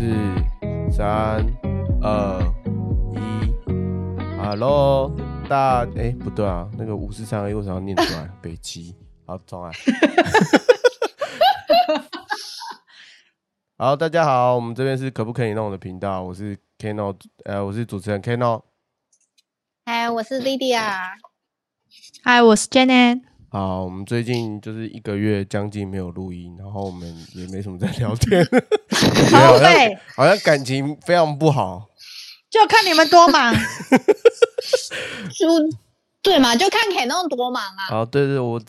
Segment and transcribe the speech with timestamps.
[0.00, 0.06] 四、
[0.90, 1.46] 三、
[2.00, 2.42] 二、
[3.12, 3.18] 一
[4.38, 5.14] ，Hello，
[5.46, 8.26] 大哎、不对啊，那个五四三二一为什么要念出来？
[8.40, 9.70] 北极，好，重来。
[13.76, 17.14] 好，大家好，我们这边是可不可以弄的频道，我是 Keno，
[17.44, 18.62] 呃，我是主持人 Keno。
[19.84, 21.12] 嗨，我是莉莉亚。
[22.24, 23.20] 嗨，我是 Janet。
[23.50, 28.42] 好，我们最近就是一个月将近没有录音，然后我们也没什么在聊天，
[29.32, 31.86] 好累，好像感情非常不好。
[32.50, 33.54] 就看你们多忙。
[35.38, 35.46] 就
[36.22, 37.96] 对嘛，就看 K 弄多忙啊。
[37.96, 38.60] 啊，对对，我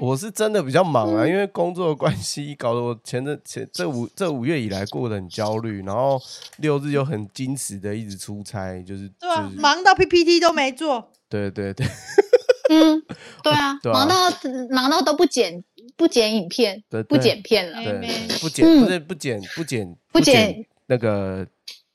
[0.00, 6.18] 我我是真的比较忙啊，因为工作的关系，搞得我前阵前这五这五月以来过得很焦虑，然后
[6.58, 11.10] 六日又很矜持的一直出差，就是对啊就，是忙到 PPT 都没做。
[11.28, 11.86] 对对对
[12.70, 13.02] 嗯，
[13.42, 14.14] 对啊， 对啊忙到
[14.70, 15.62] 忙到都不剪
[15.96, 17.92] 不剪影片对，不剪片了，对。
[17.94, 21.46] 妹妹，不剪嗯不是不剪不剪不剪那个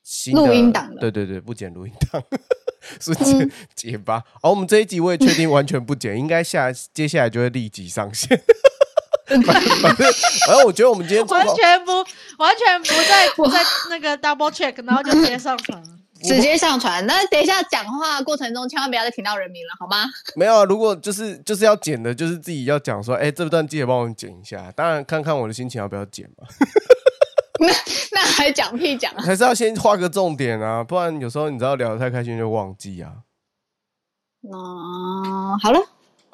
[0.02, 2.22] 新录音档了对对对，不剪录音档，
[3.00, 3.50] 瞬间嗯。
[3.74, 4.22] 结巴。
[4.42, 8.40] 好，我们这一集我也确定完全不剪，应该下接下来就会立即上线。
[9.26, 9.42] 反正
[9.80, 10.12] 反正
[10.46, 11.92] 反正我觉得我们今天完全不，
[12.36, 13.26] 完全不在
[13.58, 15.93] 在那个 double check，然后就直接上传了。
[16.24, 17.06] 直接上传。
[17.06, 20.04] 那等一下讲话过程中千万不要再听到人名了，好吗？
[20.34, 24.72] 没有啊，如果就是就是要剪的，就是自己要讲说，哎、这段记得帮我们剪一下。
[24.72, 26.46] 当然看看我的心情要不要剪嘛，
[27.60, 27.68] 那
[28.12, 29.22] 那还讲屁讲啊！
[29.22, 33.12] 还是要先画个重点啊，不然有时候你知道聊得太开心就忘记啊。
[34.42, 35.80] 嗯，好了，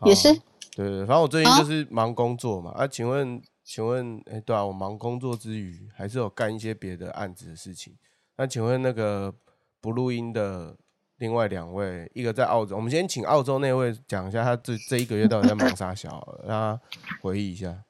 [0.05, 0.33] 也是
[0.75, 2.73] 对，对反正我最近就是忙工作嘛。
[2.73, 7.97] 啊，请问，请问，哎、对啊，我忙工作之余，还是有干一些别的案子的事情。
[8.37, 9.33] 那请问那个
[9.81, 10.77] 不录音的
[11.19, 16.81] 另外两位，一个在澳洲，我们先请澳洲那位讲一下他这这一个月到底在忙啥小让他
[17.21, 17.85] 回忆一下。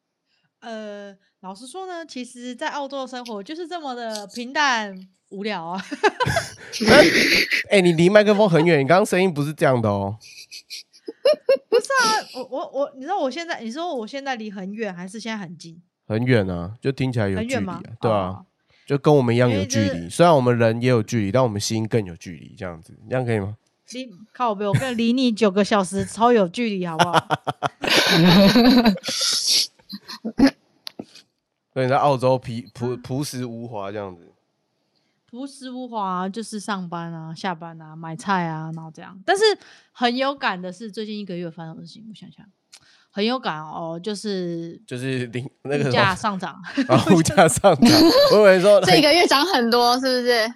[0.60, 5.82] 呃，老实说呢，其实，在澳洲的生活就是这么的平淡无聊啊。
[7.70, 10.16] 哎、你离麦克风很远，你刚刚声音不是这样的哦。
[11.68, 15.82] 不是啊，我我我，你知道我现在，你说我现在离很远，还是现在很近？
[16.06, 17.66] 很远啊，就听起来有距离？
[18.00, 18.46] 对啊，哦
[18.86, 20.08] 就跟我们一样有距离。
[20.08, 23.56] 虽然我们人也有距离，但我们心更有距离，这样子，这样可以吗？
[23.86, 27.28] 心靠背，我跟离你九个小时，超有距离，好不好？
[31.72, 34.30] 所以你在澳洲朴朴朴实无华这样子。
[35.28, 39.20] 朴实无华，就是上班啊、下班啊、买菜啊，然后这样。
[39.26, 39.42] 但是
[39.90, 42.46] 很有感的是，最近一个月发生的事情，我想想，
[43.14, 46.52] 很有感哦，就是就是零那个物价上涨，
[46.88, 47.90] 啊，物价上涨，
[48.32, 50.52] 我以为说 这个月涨很多，是不是？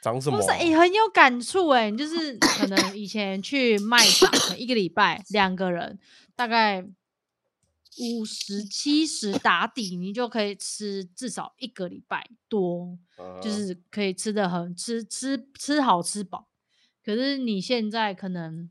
[0.00, 0.40] 涨什么啊？
[0.40, 5.98] 不是诶、很有感触诶、就是 可能以前去卖场，一个礼拜两个人
[6.36, 6.86] 大概
[7.98, 12.96] 五十七十打底，你就可以吃至少一个礼拜多。
[13.18, 16.46] 嗯就是可以吃的很吃吃吃好吃饱。
[17.04, 18.68] 可是你现在可能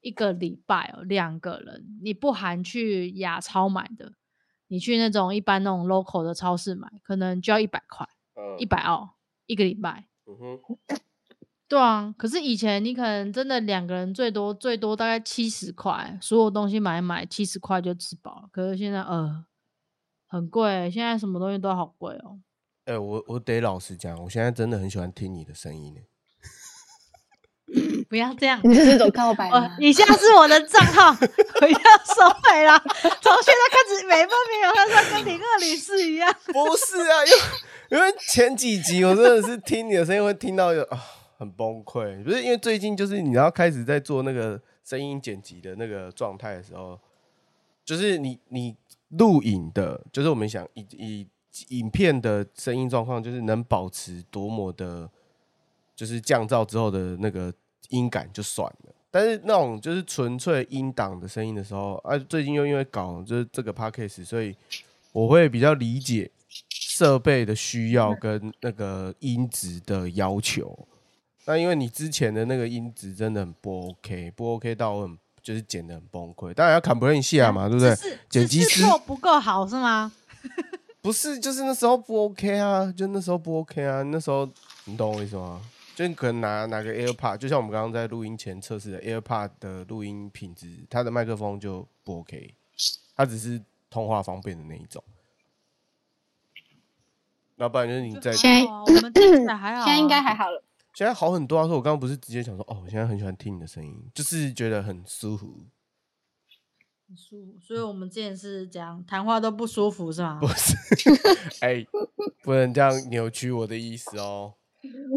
[0.00, 4.12] 一个礼拜哦，两个人，你不含去亚超买的，
[4.68, 8.06] 你去那种一般那种 local 的超市买，可能就要一百块，
[8.58, 9.16] 一百澳
[9.46, 10.06] 一个礼拜。
[10.26, 10.78] 嗯哼，
[11.68, 18.48] 对啊，可是以前你可能真的两个人最多最多大概七十块，所有东西买一买七十块就吃饱了。
[18.52, 19.44] 可是现在呃
[20.26, 22.40] 很贵，现在什么东西都好贵哦。
[22.84, 26.00] 哎、我我得老实讲，我现在真的很喜欢听你的声音呢。
[28.08, 29.76] 不要这样，你这是种告白呃吗，？
[29.78, 31.10] 以下是我的账号，
[31.60, 32.78] 我要收回啦。
[33.20, 36.34] 从现在开始，每分每秒都像跟零二零四一样。
[36.46, 40.98] 不是啊，因为因为前几集我真的是听你的声音会听到有啊
[41.38, 46.98] 很崩溃，不是因为最近就是你要开始在做那个声音剪辑的那个状态的时候，
[47.84, 48.74] 就是你你
[49.10, 51.26] 录影的，就是我们想以以
[51.68, 55.10] 影片的声音状况，就是能保持多么的，
[55.94, 57.52] 就是降噪之后的那个
[57.88, 58.94] 音感就算了。
[59.10, 64.54] 但是那种就是纯粹音档的声音的时候，啊，最近又因为搞就是这个 podcast，所以
[65.12, 66.30] 我会比较理解
[66.68, 70.86] 设备的需要跟那个音质的要求。
[71.46, 76.52] 那因为你之前的那个音质真的很不 OK，不 OK 到我很就是剪的很崩溃。
[76.52, 78.18] 当然要 complain 下嘛，对不对是？
[78.28, 80.12] 剪辑师不够好是吗？
[81.00, 84.46] 不是，就是那时候不 OK 啊，就那时候不 OK 啊，那时候
[84.84, 85.62] 你懂我意思吗？
[85.98, 92.54] 就你可能拿拿个 AirPod，就像我们刚刚在录音前测试的 AirPod 的录音品质，它的麦克风就不 OK，
[93.16, 93.60] 它只是
[93.90, 95.02] 通话方便的那一种。
[97.56, 100.62] 要不然就是你在现在还好啊我们听起来还好啊，现在应该还好了。
[100.94, 101.66] 现在好很多啊！
[101.66, 105.66] 说我刚刚不是直接想说，哦，我现在很喜欢听你的声音，就是觉得很舒服。
[107.08, 107.58] 很舒服。
[107.60, 110.46] 所以我们之前是讲谈话都不舒服是吗不？
[110.54, 110.76] 是，
[111.66, 111.84] 哎，
[112.44, 114.54] 不能这样扭曲我的意思哦。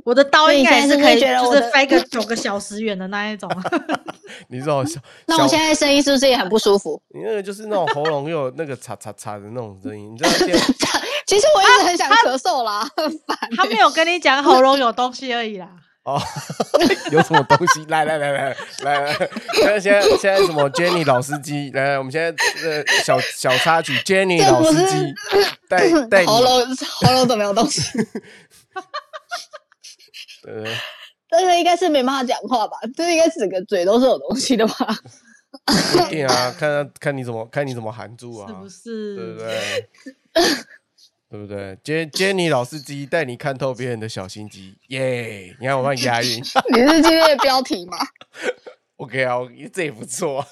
[0.06, 3.50] 我的刀应该是可以，就是觉得我的飞个九个小时远的那一种。
[4.48, 7.02] 你这种小， 那我现在声音是不是也很不舒服？
[7.14, 10.58] 你那个就是那种喉咙又有那个嚓嚓嚓的那种声音，你知道 电
[11.28, 13.38] 其实我一直很想咳嗽啦，很烦。
[13.56, 15.68] 他没有跟你讲喉咙有东西而已啦。
[16.04, 16.20] 哦，
[17.12, 17.86] 有什么东西？
[17.88, 21.70] 来来来来来来，现在现在现在什么 Jenny 老司机？
[21.76, 22.30] 来来，我们现在
[22.68, 25.14] 呃小小插曲，Jenny 老司机
[25.70, 27.82] 带带喉咙喉咙怎么有东西？
[30.48, 30.64] 呃，
[31.30, 32.78] 但是应该是没办法讲话吧？
[32.96, 34.96] 这应该整个嘴都是有东西的吧？
[35.66, 39.16] 不一定啊， 看看你怎么看你怎么含住啊，是不是？
[39.16, 39.88] 对不对？
[41.32, 45.56] 对不对？Jen Jenny 老司机带你看透别人的小心机，耶！
[45.62, 47.98] 你看我帮你押韵你是今天的标题吗
[48.98, 50.46] ？，OK 啊，我这也不错。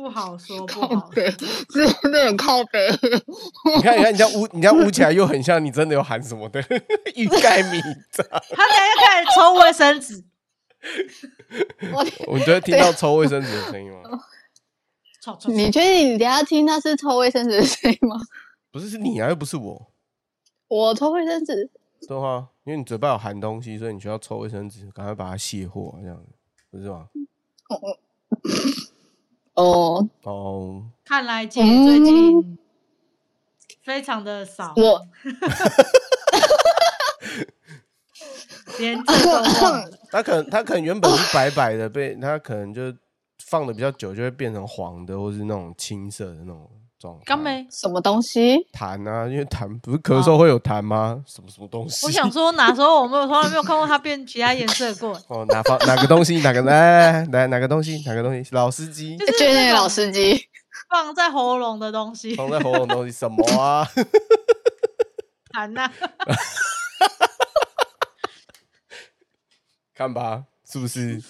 [0.00, 1.10] 不好说， 不好说。
[1.14, 2.88] 背，是有点靠背。
[3.76, 6.60] 你看，你看，你这样捂， 你这样捂起来又很像你真的有喊什么的，
[7.14, 7.80] 欲盖弥
[8.10, 8.26] 彰。
[8.30, 10.24] 他等一下开始抽卫生纸，
[11.92, 14.00] 我我觉得听到抽卫生纸的声音吗？
[15.22, 18.16] 抽抽抽你确定你等下听他是抽卫生纸的声音吗？
[18.72, 19.90] 不是，是你啊，又不是我，
[20.68, 21.68] 我抽卫生纸，
[22.08, 22.48] 对啊？
[22.64, 26.32] 因为你嘴巴有含东西，所以你需要抽卫生纸，赶快把它卸货，这样子，
[26.70, 27.08] 不是吗？
[27.68, 27.78] 哦，
[29.60, 30.08] 哦。
[30.22, 32.58] 哦，看来姐最近
[33.82, 35.06] 非常的少，我
[38.78, 39.90] 连这都忘了。
[40.10, 42.82] 他可能他可能原本是白白的，被他可能就
[43.44, 46.70] 放的比较久，就会变成黄的，或是那种青色的那种
[47.24, 48.58] 刚没，什么东西？
[48.72, 51.22] 痰啊，因为痰不是咳嗽会有痰吗？
[51.26, 52.04] 什么什么东西？
[52.06, 56.38] 我想说哪时候我没有从来没有看过它变其他颜色过， 哦，哪方哪个东西？
[56.40, 58.02] 哪个来来来哪个东西？
[58.06, 58.48] 哪个东西？
[58.54, 60.46] 老司机就是就是那个那种老司机，
[60.90, 63.88] 放在喉咙的东西，放在喉咙的东西什么啊？
[65.54, 65.90] 痰呐。
[69.94, 71.22] 看吧，是不是？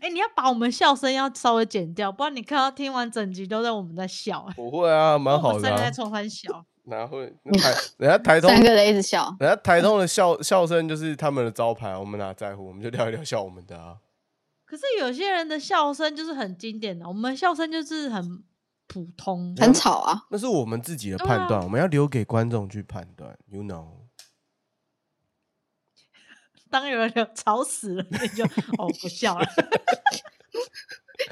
[0.00, 5.90] 哎、你要把我们笑声要稍微剪掉，不然你看到听完整集都在我们在笑、哎，不会啊，蛮 好的、啊们三个在。
[5.90, 6.64] 冲三笑。
[6.84, 7.32] 哪会？
[7.44, 9.36] 那台人家台通，三个人一直笑。
[9.38, 12.66] 人家台通的笑笑声就是他们的招牌，我们哪在乎？
[12.66, 13.96] 我们就聊一聊笑我们的啊。
[14.64, 18.42] 可是有些人的笑声就是很经典的，我们笑声就是很
[18.88, 19.54] 普通。
[19.60, 20.22] 很吵啊！
[20.30, 23.36] 那是我们自己的判断，啊我们要留给观众去判断。
[23.48, 23.86] You know，
[26.70, 28.44] 当有人吵死了， 你就
[28.78, 29.46] 哦不笑了。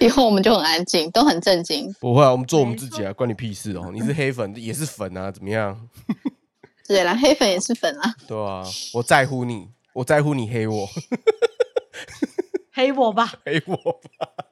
[0.01, 1.91] 以后我们就很安静，都很震惊。
[2.01, 3.91] 不会啊，我们做我们自己啊，关你屁事哦！
[3.93, 5.89] 你是黑粉也是粉啊，怎么样？
[6.87, 8.15] 对啦，黑粉也是粉啊。
[8.27, 8.63] 对啊，
[8.93, 10.89] 我在乎你，我在乎你黑我，
[12.73, 14.45] 黑我吧， 黑我吧。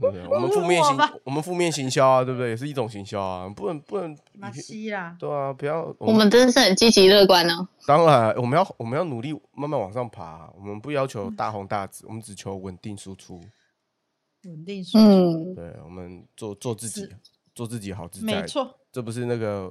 [0.00, 0.26] 对不对？
[0.26, 2.50] 我们负面行，我们负面行销啊，对不对？
[2.50, 5.16] 也是一种行销啊，不能不能，马西啦。
[5.18, 5.94] 对啊，不要。
[5.98, 7.68] 我们真的是很积极乐观呢。
[7.86, 13.40] 当然，我们要我们要努力慢慢往上爬，我们不要求大红大紫，我们只求稳定输出。
[14.44, 17.06] 稳定输出，嗯，对，我们做做自己，
[17.54, 18.46] 做自己好自在没。
[18.46, 19.70] 错，这不是那个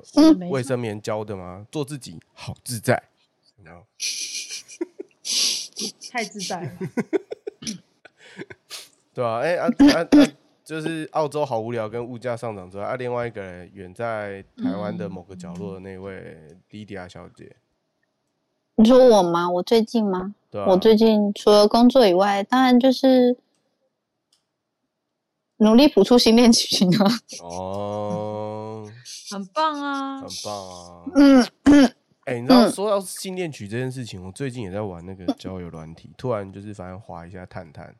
[0.52, 1.66] 卫生棉教的吗？
[1.72, 3.02] 做自己好自在。
[3.64, 3.84] 然后
[6.12, 6.72] 太自在了。
[9.20, 10.28] 对啊，哎、啊 啊啊，
[10.64, 16.38] 就是澳洲好无聊，跟物价上涨之外，啊，另外一个人远在台湾的某个角落的那位
[16.70, 17.54] 莉迪亚小姐，
[18.76, 19.50] 你说我吗？
[19.50, 20.34] 我最近吗？
[20.50, 23.38] 对啊，我最近除了工作以外，当然就是
[25.58, 27.12] 努力谱出新恋情啊。
[27.44, 28.90] 哦，
[29.32, 30.30] 很棒啊很！
[30.46, 31.04] 棒啊。
[31.16, 31.46] 嗯，
[32.24, 37.94] 哎、你知道嗯说到新恋曲这件事情，我最近也在玩那个交友软体，突然就是反正滑一下探探，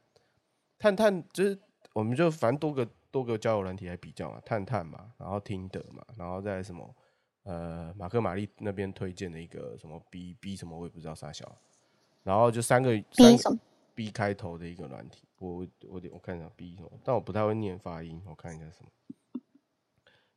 [0.80, 1.60] 探探就是
[1.94, 6.96] 我们就反正多个多个交友软体来比较嘛，探探嘛，然后听得嘛，然后再什么
[7.44, 11.54] 呃马克玛丽那边推荐的一个什么 B B 什么我也不知道啥小，
[12.24, 13.60] 然后就三个 B 什么
[13.94, 18.90] ？B 开头的一个软体，我我我我看一下 B 什么，但我不太会念发音，我看一下什么。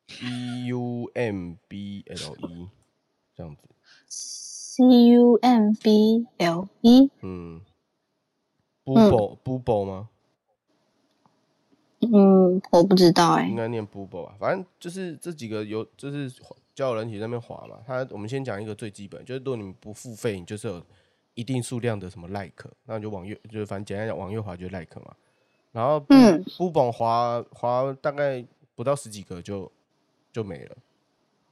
[0.07, 2.69] B U M B L E
[3.35, 3.63] 这样子。
[4.09, 7.63] C U M B L E，嗯
[8.85, 10.09] ，Bubble、Bubble 吗？
[12.13, 14.35] 嗯，我不知道哎、应该念 Bubble 吧。
[14.39, 16.31] 反正就是这几个有，就是
[16.75, 17.79] 交友人体在那边滑嘛。
[17.87, 20.83] 他我们先讲一个最基本，就是如果你们不付费，你就是有
[21.35, 25.15] 一定数量的什么 like，那你就往右，就是反正简单讲，往右滑就是 like 嘛。
[25.71, 28.45] 然后嗯 Bubble 滑滑大概
[28.75, 29.71] 不到十几个就
[30.33, 30.77] 就没了。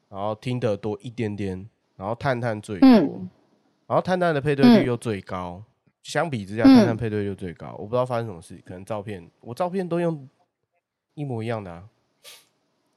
[0.08, 3.30] 然后听得多一点点，然后探探最多，嗯
[3.86, 5.62] 然后探探的配对率嗯又最高。
[6.02, 7.74] 相比之下，嗯探探配对率最高。
[7.78, 10.28] 我不知道发生什么事，可能照片我照片都用
[11.14, 11.82] 一模一样的啊。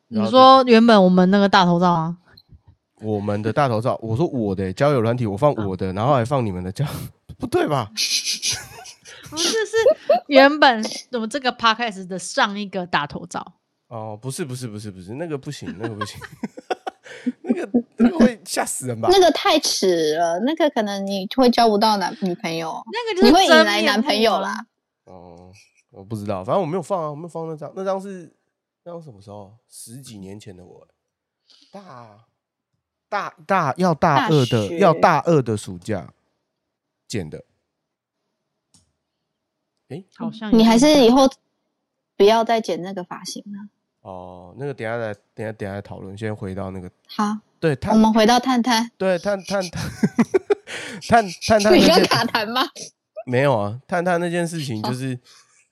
[0.08, 2.18] 你说原本我们那个大头照啊，
[3.02, 6.94] 我们的大头照，我说我的交友软体，我放我的，然后还放你们的，这 样
[7.38, 7.90] 不对吧？
[9.30, 9.76] 不是是
[10.28, 13.44] 原本我们这个 podcast 的上一个大头照，
[13.88, 16.20] 哦，不是不是不是不是，那个不行，那个不行，
[17.42, 19.10] 那个那个会吓死人吧？
[19.12, 24.68] 那个太迟了，那个可能你会交不到男女朋友，那个就你会引来男朋友啦。。
[25.06, 25.52] 哦，
[25.94, 28.34] 我不知道，反正我没有放啊，我没有放那张，那张是
[28.84, 29.56] 那张什么时候？
[29.70, 30.88] 十几年前的我，
[31.72, 32.26] 大
[33.08, 36.14] 大大要大大二的学要大二的暑假
[37.08, 37.46] 剪的。
[39.90, 41.30] 哎，好像你还是以后
[42.18, 43.70] 不要再剪那个发型了。
[44.02, 49.84] 哦，那个等下再等下等下再讨论，先回到那个好，对我们回到探探，对探探探
[51.08, 52.64] 探探探你要卡痰吗？
[53.26, 55.18] 没有啊，探探那件事情就是，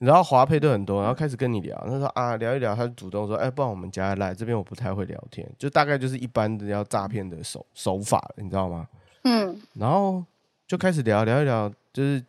[0.01, 8.88] 你知道华配对很多，然后开始跟你聊，他说啊聊一聊，他就主动说，哎、不然我们加来这边我不太会聊天，就大概就是一般的要诈骗的手手法，你知道吗？
[9.25, 10.25] 嗯，然后
[10.65, 12.20] 就开始聊聊一聊，就是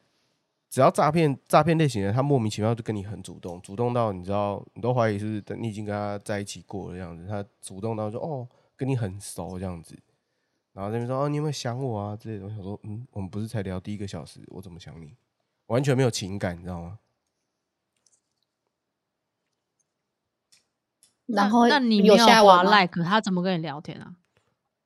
[0.69, 9.99] 只要诈骗诈骗类型的，他莫名其妙就跟你很主动，主动到你知道你都怀疑是不是你已经跟他在一起过了这样子，他主动到说哦跟你很熟这样子，
[10.75, 15.15] 然后那边说哦你有没有想我啊之类的，我想说嗯我们不是才聊第一个小时，我怎么想你？
[15.69, 16.99] 完全没有情感，你知道吗？
[21.27, 24.15] 然后那你没有下文 like，他怎么跟你聊天啊？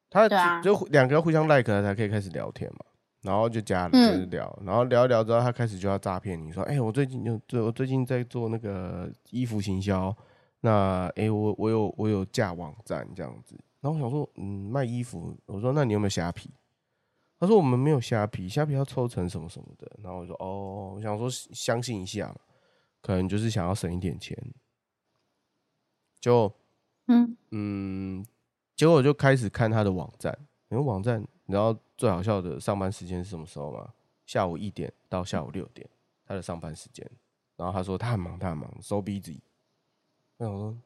[0.08, 0.28] 他
[0.62, 2.84] 就就两个人互相 like 才可以开始聊天嘛，
[3.22, 10.14] 然后就加了，嗯就是聊，然后聊一聊之后，他开始就要诈骗你说，哎、我最近就最我最近在做那个衣服行销，
[10.60, 16.50] 那哎、我我有我有架网站这样子，然后我想说，嗯，卖衣服，我说那你有没有虾皮？
[17.38, 22.36] 他说我们没有虾皮，虾皮要抽成什么什么的，然后我说哦，我想说相信一下嘛，
[23.02, 24.34] 可能就是想要省一点钱，
[26.26, 26.52] 就
[27.06, 28.26] 嗯，嗯，
[28.74, 30.36] 结果我就开始看他的网站，
[30.70, 33.94] 因为网站你知道最好笑的上班时间是什么时候吗？
[34.26, 35.88] 下午一点到下午六点，
[36.26, 37.08] 他的上班时间。
[37.54, 39.38] 然后他说他很忙，他很忙，so busy。
[40.38, 40.76] 那我想说，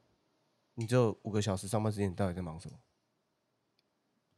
[0.75, 2.77] 你只有五个小时上班时间，你到底在忙什么？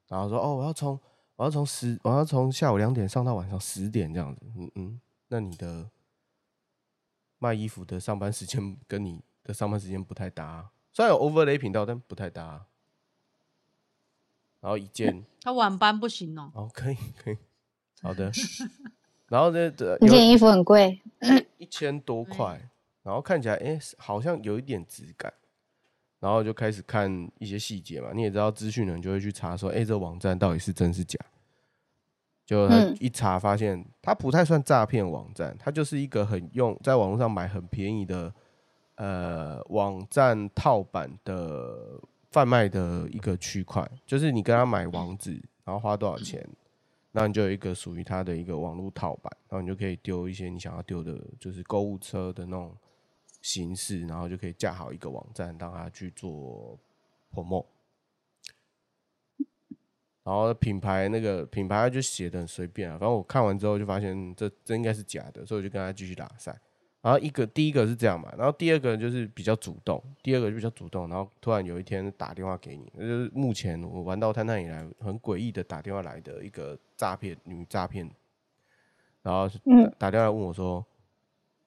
[0.07, 0.97] 然后说哦，我要从
[1.35, 4.41] 我要从十我要从下午两点上到晚上十点这样子。
[4.57, 5.91] 嗯嗯，那你的
[7.39, 12.67] 卖衣服的上班时间跟你的上班时间不太搭啊、虽然有 overlay 频道，但不太搭啊、
[14.61, 16.51] 然后一件 他晚班不行哦。
[16.55, 17.39] 哦，可以可以，
[18.03, 18.31] 好的。
[19.29, 21.01] 然后呢，这有你件衣服很贵，
[21.57, 22.61] 一千多块，
[23.03, 25.33] 然后看起来哎、诶好像有一点质感，
[26.21, 28.11] 然后就开始看一些细节嘛。
[28.15, 31.19] 你也知道，资讯人就会去查说，哎、这网站到底是真是假。
[32.45, 38.35] 就他嗯一查发现，它不太算诈骗网站，它就是一个很用在网络上买很便宜的
[39.03, 45.33] 呃网站套版的贩卖的一个区块，就是你跟他买网址，
[45.65, 46.49] 然后花多少钱，
[47.11, 52.73] 那你就有一个属于他的一个网络套版，然后你就可以丢一些你想要丢的，就是购物车的那种
[53.41, 56.79] 形式，然后就可以架好一个网站，让他去做
[57.35, 57.67] promo。
[60.23, 66.57] 然后品牌那个品牌它就写的很随便啊，反正我看完之后就发现这这应该是假的，所以我就跟他继续打赛。
[67.03, 78.09] 然后一个第一个是这样嘛，然后第二个就是比较主动，第二个就比较主动，然后突然有一天打电话给你，那就是目前我玩到探探以来很诡异的打电话来的一个诈骗女诈骗，
[79.23, 80.87] 然后嗯打打电话来问我说：“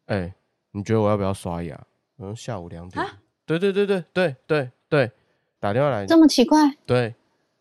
[0.07, 0.33] 哎、
[0.71, 1.85] 你觉得我要不要刷牙？”
[2.17, 3.19] 嗯，下午两点啊。
[3.45, 5.11] 对对对对对对对，
[5.59, 7.13] 打电话来这么奇怪，对，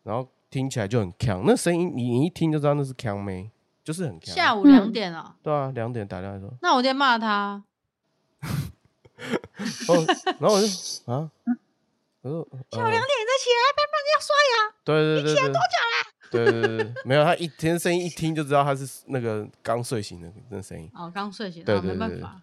[0.03, 3.51] 然后听起来就很强，那声音你你一听就知道那是强妹，
[3.85, 4.35] 就是很强。
[4.35, 7.63] 下午两嗯点哦，对啊，两点打电话说，那我在骂他。
[9.87, 10.05] 哦，
[10.39, 10.67] 然后我就
[11.05, 11.31] 啊，
[12.21, 14.75] 我说下午两点再起来，慢慢要刷牙。
[14.83, 15.95] 对对对对，多久啦？
[16.31, 22.41] 对对对对，没有，他一听声音一听就知道他是那个刚睡醒的那声音，哦，刚睡醒，哦，对对对没办法，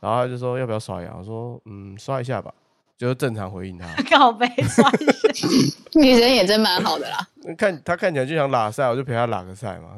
[0.00, 1.14] 然后他就说要不要刷牙？
[1.16, 2.52] 我说嗯，刷一下吧，
[2.98, 3.86] 就是正常回应他。
[4.10, 5.48] 告白刷一下。
[5.98, 7.26] 女人也真蛮好的啦。
[7.56, 9.96] 看他看起来就想拉赛，我就陪他拉个赛嘛。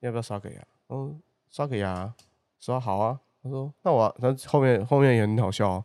[0.00, 0.66] 要不要刷个牙？
[0.88, 2.14] 嗯，刷个牙，
[2.58, 3.20] 刷好啊。
[3.42, 5.84] 他说那我要他后面后面也很好笑哦。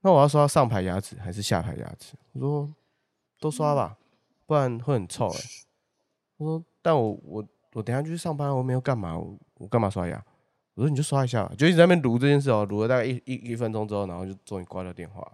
[0.00, 2.16] 那我要刷上排牙齿还是下排牙齿？
[2.32, 2.74] 我说
[3.38, 3.96] 都刷吧，
[4.46, 5.40] 不然会很臭哎、
[6.38, 10.22] 他说但我我我等下就去上班，我没有干嘛，我我干嘛刷牙？
[10.74, 15.26] 我说你就刷一下吧，就一直在那边撸这件事哦，撸了大概一一一分钟之后，然后就终于挂掉电话，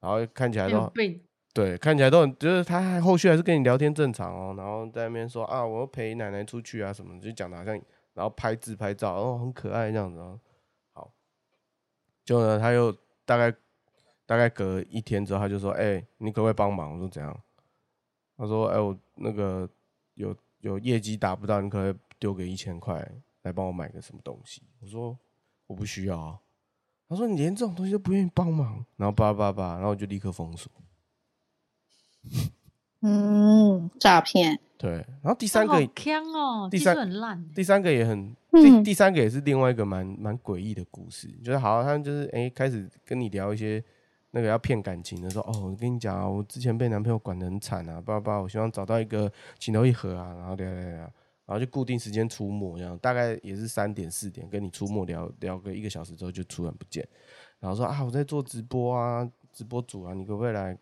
[0.00, 1.22] 然后看起来都有病，
[1.54, 7.74] 对，看起来都很，就是他后续还是跟你聊天正常哦，然后在那边说啊，我要陪奶奶出去啊什么，就讲的好像，
[8.14, 10.40] 然后拍自拍照，哦，很可爱这样子哦。
[10.94, 11.12] 好，
[12.24, 12.90] 就呢，他又
[13.26, 13.54] 大概
[14.24, 16.94] 大概隔一天之后，他就说，哎、你可不可以帮忙？
[16.94, 17.38] 我说怎样？
[18.38, 19.68] 他说，哎、我那个
[20.14, 23.06] 有有业绩达不到，你可不可以丢个一千块
[23.42, 24.62] 来帮我买个什么东西？
[24.80, 25.18] 我说
[25.66, 26.38] 我不需要啊。
[27.10, 30.72] 他说你连这种东西都不愿意帮忙，然后叭叭叭，然后我就立刻封锁。
[33.04, 37.54] 嗯，诈骗，对，然后第三个好强哦，第三很烂欸。
[37.54, 38.62] 第三个也很，嗯。
[38.62, 43.82] 第第三个也是另外一个蛮蛮诡异的故事，就是好，他就是哎、开始跟你聊一些
[44.30, 57.06] 那个要骗感情的，说哦，我跟你讲啊，我之前被男朋友管得很惨啊，叭叭，我希望找到一个情投意合啊，然后聊聊聊聊，然后就固定时间出没，这样大概也是三点四点跟你出没聊聊个一个小时之后就突然不见，
[57.58, 60.78] 然后说啊我在做直播啊，直播主啊，你可不可以来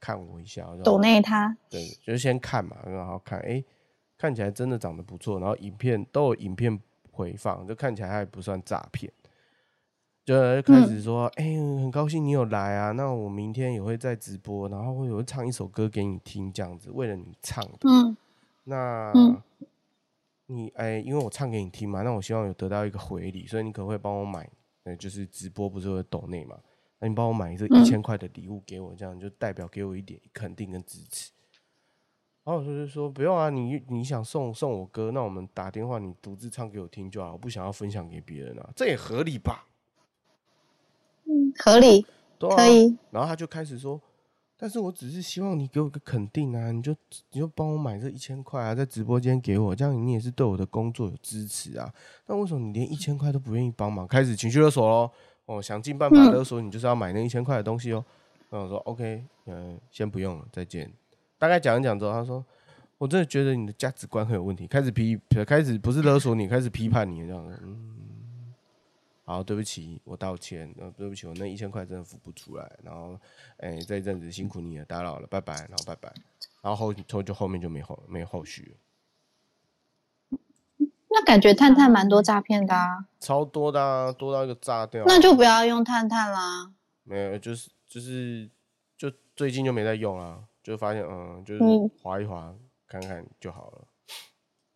[0.00, 0.66] 看我一下？
[0.82, 3.62] 抖内他，对，就是先看嘛，然后看，哎、
[4.16, 6.80] 看起来真的长得不错，然后影片都有影片
[7.12, 9.12] 回放，就看起来还不算诈骗。
[10.24, 17.78] 就开始说，哎、很高兴你有来啊，那我明天也会在直播，然后我也会唱一首歌给你听，这样子，为了你唱的。
[17.82, 18.16] 嗯
[18.64, 19.42] 那、嗯
[20.46, 24.48] 你哎、因为我唱给你听嘛，那我希望有得到一个回礼，所以你可不可以帮我买？
[24.84, 26.56] 呃，就是直播不是会抖内嘛？
[27.00, 31.30] 那你帮我买一个一嗯千块的礼物给我，这样就代表给我一点肯定跟支持。
[32.42, 39.66] 然后我就说不用啊，你你想送送我歌，那我们打电话你独自唱给我听就好，我不想要分享给别人啊，这也合理吧？
[41.24, 42.04] 嗯，合理，
[42.38, 44.00] 对啊可以，然后他就开始说，
[44.56, 46.96] 但是我只是希望你给我个肯定啊，你就
[47.30, 51.92] 你就帮我买这一千块啊，在直播间给我，这样你也是对我的工作有支持啊。
[52.26, 54.08] 那为什么你连一千块都不愿意帮忙？
[54.08, 55.10] 开始情绪勒索喽，
[55.50, 58.04] 哦，想尽办法嗯勒索你，就是要买那一千块的东西哦。
[58.50, 60.90] 那我说 OK，嗯、先不用了，再见。
[61.38, 62.44] 大概讲一讲之后，他说。
[62.98, 67.58] 我真的觉得你的价值观很有问题，开始批，开始不是勒索你，开始批判你这样子。
[67.62, 68.52] 嗯，
[69.24, 70.70] 好，对不起，我道歉。
[70.78, 72.70] 呃，对不起，我那一千块真的付不出来。
[72.82, 73.18] 然后，
[73.56, 75.54] 哎、这一阵子辛苦你了，打扰了，拜拜。
[75.54, 76.12] 然后拜拜。
[76.60, 78.76] 然后后后就后面就没后没后续
[81.30, 85.04] 感觉探探蛮多诈骗的啊，超多的、啊，多到一个炸掉。
[85.06, 86.68] 那就不要用探探啦。
[87.04, 88.50] 没有，就是就是
[88.98, 92.52] 就最近就没在用啊，就发现嗯，就是嗯划一划
[92.88, 93.82] 看看就好了。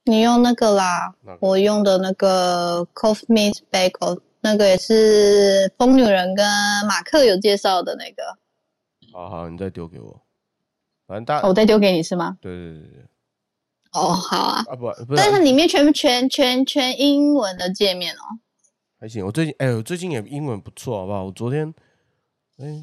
[0.05, 6.47] 你用那个啦，那个我用的那个 Coffee Meets Bagel，那个也是疯女人跟
[6.87, 8.23] 马克有介绍的那个，
[9.13, 10.21] 好好，你再丢给我。
[11.09, 12.39] 反正大，我再丢给你是吗？
[12.41, 13.05] 对对对对对
[13.95, 18.39] 哦，好啊，啊不不但是是里面全全全全英文的界面哦。
[18.99, 19.25] 还行。
[19.25, 21.25] 我最近哎、我最近也英文不错，好不好？
[21.25, 21.73] 我昨天
[22.59, 22.83] 哎、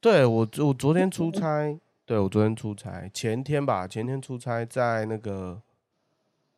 [0.00, 5.60] 对我我昨天出差， 对我昨天出差，前天吧，前天出差在那个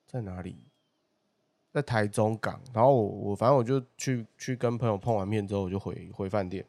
[0.06, 0.56] 在哪里？
[1.72, 6.66] 在台中港，然后我我反正我就去去跟朋友碰完面之后，我就回回饭店，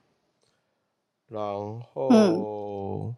[1.28, 3.12] 然后、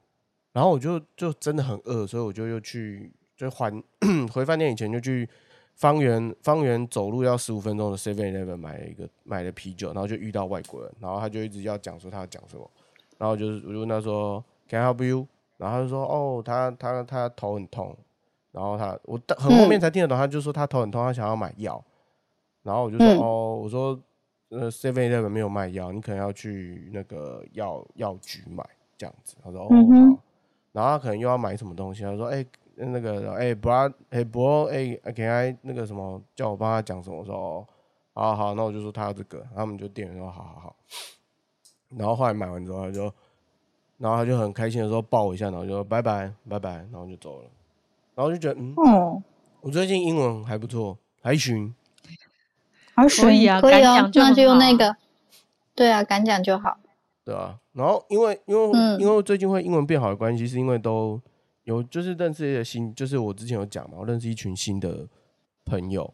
[0.53, 3.11] 然后我就就真的很饿，所以我就又去
[3.43, 3.71] 就还
[4.31, 5.29] 回饭店以前就去
[5.75, 12.69] 方圆方圆走路要十五分钟的 Seven Eleven 买了一个买了啤酒，然后就遇到外国人，然后他就一直要讲说他要讲什么，
[13.17, 15.27] 然后就是我就问他说 Can I help you？
[15.57, 17.95] 然后他就说哦他他他头很痛，
[18.51, 21.83] 然后他我到很后面才听得懂，他就说他头很痛，他想要买药，
[22.63, 23.17] 然后我就说、嗯。
[23.19, 23.99] 哦我说
[24.49, 28.63] 呃 Seven Eleven 没有卖药，你可能要去那个药药局买
[28.95, 29.35] 这样子。
[29.43, 29.69] 他说哦、
[30.71, 37.67] 然后他可能又要买什么东西，他说哎、那个哎 bro 哎 bro 哎给他那个什么叫我帮他讲什么，我说哦
[38.13, 40.75] 好好，那我就说他要这个，然后他们就店员说好好好，
[41.89, 43.11] 然后后来买完之后他就。
[43.99, 47.45] 然后他就很开心的说抱我一下，然后就说拜拜拜拜，然后就走了。
[48.15, 49.23] 然后就觉得嗯，哦，
[49.61, 51.73] 我最近英文还不错，还行。
[52.95, 54.93] 还可以啊可以哦讲，就那就用那个。
[55.73, 56.75] 对啊，敢讲就好。
[57.23, 61.21] 对啊，然后因为因为、嗯因为最近会英文变好的关系，是因为都
[61.63, 65.07] 有就是认识一些新，就是我之前有讲嘛，我认识一群新的
[65.65, 66.13] 朋友，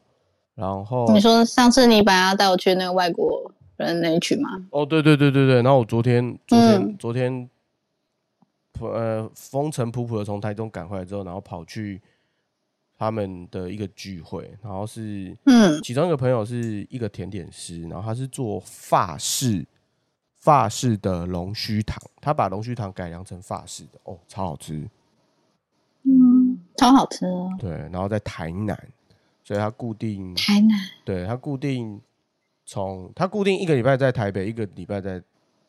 [0.56, 4.50] 然后你说上次你本来要带我去那个外国人那一群吗？
[4.72, 7.50] 哦对对对对对，然后我昨天昨天、嗯昨天
[8.82, 12.02] 呃风尘仆仆的从台中赶回来之后，然后跑去
[12.98, 19.66] 他们的一个聚会，然后是嗯，其中一个朋友是一个甜点师，然后他是做法式
[20.40, 24.88] 法式的龙须糖，他把龙须糖改良成法式的，哦，超好吃。
[26.80, 27.50] 嗯，超好吃哦。
[27.60, 28.78] 对，然后在台南，
[29.44, 32.00] 所以他固定，台南，对他固定
[32.66, 35.22] 从他固定一个礼拜在台北，一个礼拜在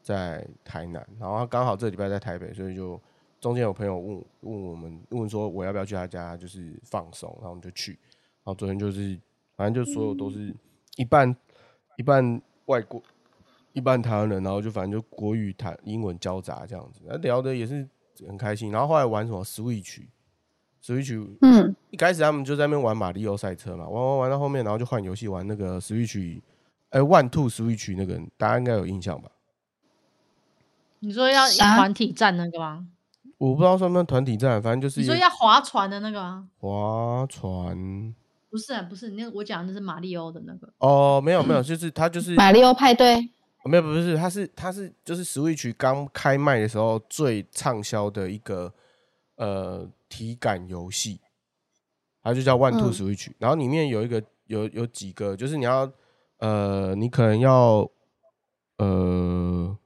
[0.03, 3.01] 在台南，然后他刚好这礼拜在台北，所以就
[3.41, 7.93] 中间有朋友问问我们问说我要不要去他家就是放松，然后我们就去。
[7.93, 9.19] 然后昨天就是
[9.57, 10.55] 反正就所有都是
[10.97, 11.35] 一半
[11.97, 13.03] 一半外国
[13.73, 17.87] 一半台湾人，然后就反正就国语谈英文交杂这样子，那聊的也是
[18.27, 18.73] 很开心。
[18.73, 19.45] 然后后来玩什么
[20.83, 26.41] Switch，Switch 嗯，一开始他们就在那边玩马里奥赛车嘛，玩玩玩到后面，然后就换游戏玩那个 Switch，
[26.91, 29.31] 哎、One Two Switch 那个大家应该有印象吧？
[31.01, 32.87] 你说要啥团体战那个吗？
[33.39, 36.49] 我不知道算不算团体战，反正就是你说要划船的那个吗？
[36.59, 38.15] 划船
[38.51, 40.71] 不是啊，不是，那个我讲的是马里欧的那个。
[40.79, 43.31] 哦，没有没有，就是他就是马里奥派对，
[43.65, 48.71] 没有不是，他是他是就是 Switch 刚开卖的时候最畅销的一个
[49.37, 51.21] 呃体感游戏，
[52.23, 55.91] 它就叫 One Two 嗯 Switch，、然后里面有一个有有几个，就是你要
[56.37, 57.91] 呃你可能要
[58.77, 59.79] 呃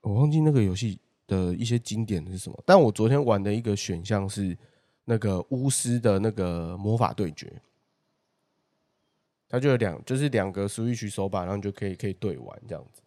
[0.00, 4.58] 我忘记那个游戏的一些经典是什么，但我昨天玩的一个选项是
[5.04, 7.62] 那个巫师的那个魔法对决。
[9.46, 13.02] 它就有两，就是两个 Switch 手把，然后你就可以可以对玩这样子。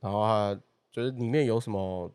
[0.00, 0.58] 然后它
[0.90, 2.10] 就是里面有什么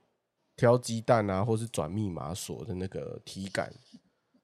[0.57, 3.71] 挑鸡蛋啊，或是转密码锁的那个体感。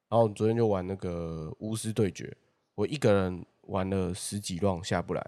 [0.07, 2.37] 然后昨天就玩那个巫师对决，
[2.75, 5.27] 我一个人玩了十几 round 下不来。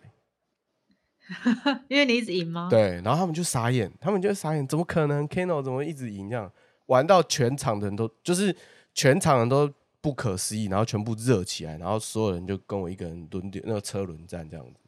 [1.89, 6.51] 因为你一直赢吗？，对，然后他们就傻眼，他们就傻眼，怎么可能？Kano 怎么一直赢这样？
[6.85, 8.55] 玩到全场的人都就是
[8.93, 14.79] 全场人都不可思议，然后全部热起来，然后所有人就跟我一个人轮流那个车轮战这样子。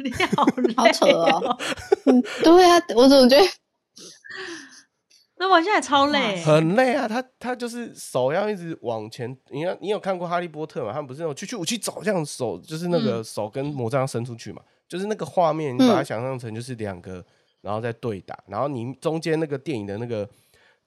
[0.02, 1.56] 你好累、好扯哦。
[2.06, 3.44] 嗯，对啊，我怎么觉得
[5.40, 9.34] 那玩下来超累、很累啊，他他就是手要一直往前。
[9.48, 10.92] 你看，你有看过《哈利波特》吗？
[10.92, 17.24] 他们不是那种去去我去找这样手，就是那个手跟魔杖伸出去嘛，就是那个画面，你把它嗯想象成就是两个，
[17.62, 20.28] 然后再对打，然后你中间那个电影的那个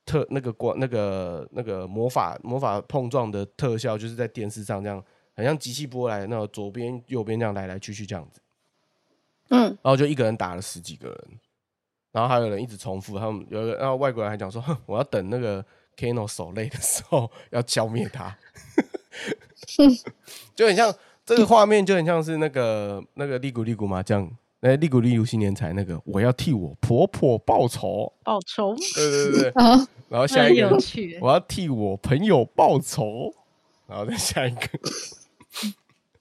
[0.05, 5.03] 特那个光那个那个魔法魔法碰撞的特效，就是在电视上这样，
[5.35, 8.39] 很像机器波来那种左边右边这样来来去去这样子。
[9.49, 11.17] 嗯，然后就一个人打了十几个人，
[12.13, 15.65] 然后还有人一直重复，他们有一个，然后外国人还讲说，哼，我要等那个
[15.97, 18.37] Kano 手累的时候要消灭他，
[20.55, 20.93] 就很像
[21.25, 29.51] 这个画面，就很像是那个那个利古利古麻将，那利古利古新年财那个，我要替我婆婆报仇，报仇，对对对。
[29.51, 30.69] 对，哦， 然后下一个、
[31.19, 33.33] 我要替我朋友报仇，
[33.87, 34.61] 然后再下一个，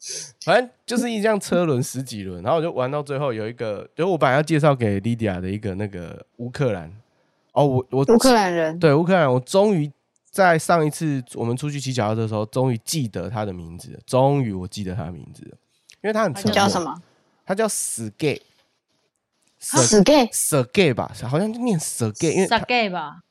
[0.45, 6.93] 反正就是一辆车轮十几轮，然后我就玩到最后有一个，就是我本来要介绍给 Lydia 的一个那个乌克兰，
[7.53, 9.91] 哦，我我乌克兰人，对乌克兰，我终于
[10.31, 15.57] 在上一次我们出去骑脚踏车的时候，终于记得他的名字了，终于我记得他的名字了，
[16.03, 16.83] 因为他很他沉默叫什？
[16.83, 17.03] 么？
[17.47, 18.41] 他叫 Sergey。
[19.65, 23.23] 死 gay，Sergey 吧，好像就念 Sergey，因为他 s gay 吧？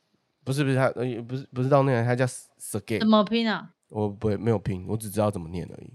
[0.42, 2.24] 不是不是他，呃不是不是到那个，他叫
[2.58, 3.06] Sergey 怎。
[3.06, 3.68] 么拼啊？
[3.90, 5.90] 我不会没有拼，我只知道怎么念而已。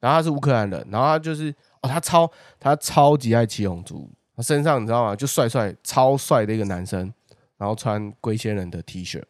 [0.00, 5.16] 然后他是乌克兰人，然后他就是哦，他超他超级爱七龙珠，他身上你知道吗？
[5.16, 7.12] 就帅帅超帅的一个男生，
[7.56, 9.22] 然后穿龟仙人的 T 恤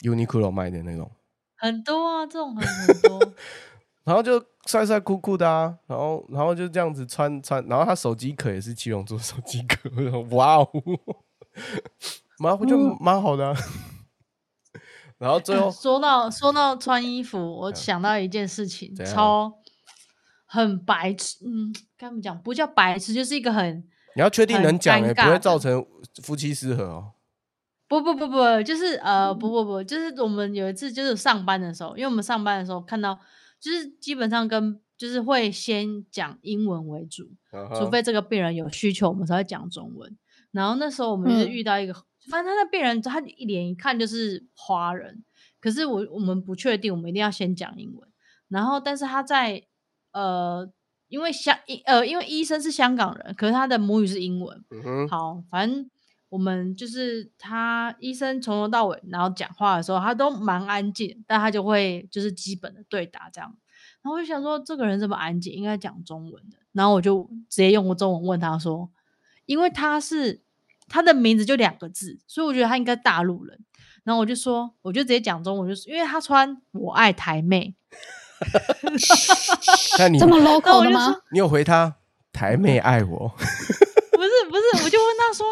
[0.00, 1.10] ，Uniqlo 卖的那种，
[1.56, 3.32] 很多啊，这种很很多。
[4.04, 9.88] 然后就帅帅酷酷的啊，然后然后就这样子穿穿，然后他手机壳也是七龙珠手机壳，
[10.36, 10.68] 哇哦，
[12.38, 13.56] 蛮我觉得蛮好的、啊。
[15.18, 19.52] 然后最后 说到说到穿衣服，我想到一件事情，超
[20.46, 22.40] 很白痴，嗯，该怎么讲？
[22.42, 23.84] 不叫白痴，就是一个很
[24.16, 25.84] 你要确定能讲哎、很尴尬不会造成
[26.22, 27.12] 夫妻失和哦。
[27.86, 33.18] 不不不不，就是呃不不不，就是我们有一次就是上班的时候，因为我们上班的时候看到，
[33.60, 40.16] 就是基本上跟就是会先讲英文为主，嗯除非这个病人有需求，我们才会讲中文。
[40.50, 41.94] 然后那时候我们就是嗯遇到一个，
[42.30, 45.24] 反正他那病人他一脸一看就是华人，
[45.60, 48.08] 可是我我们不确定，我们一定要先讲英文。
[48.48, 49.64] 然后但是他在
[50.12, 50.70] 呃，
[51.08, 55.90] 因为香呃因为医生是香港人，可是他的母语是英文，嗯，好，反正
[56.28, 63.56] 我们就是他医生从头到尾，然后讲话的时候，他都蛮安静，但他就会就是基本的对答这样。
[64.02, 66.58] 然后我就想说，这个人这么安静，应该讲中文的。
[66.72, 68.90] 然后我就直接用中文问他说，
[69.46, 70.42] 因为他是
[70.94, 73.58] 他的名字就两个字，所以我觉得他应该大陆人。
[74.04, 77.74] 然后我就说，我就直接讲中文，就是因为他穿我爱台妹，
[79.98, 81.12] 那你 这么 local 的吗？
[81.34, 81.96] 你有回他
[82.32, 83.28] 台妹爱我，
[84.12, 85.44] 不是不是，我就问他说：“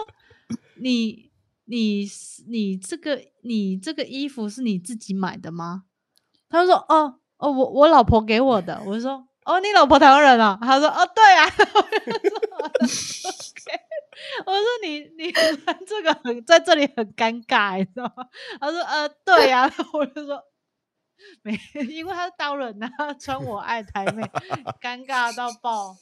[0.80, 1.32] 你
[1.64, 2.08] 你
[2.46, 5.82] 你这个你这个衣服是你自己买的吗？”
[6.48, 11.50] 他就说：“哦哦，我我老婆给我的。”我就说：“哦，你老婆台湾人啊？”他说：“哦，对啊。”
[14.46, 18.26] 我就说你你穿这个很在这里很尴尬，你知道吗？
[18.60, 20.42] 他说呃对呀、 我就说
[21.42, 22.88] 没，因为他是刀人呐、
[23.20, 24.22] 穿我爱台妹，
[24.80, 25.96] 尴尬到爆。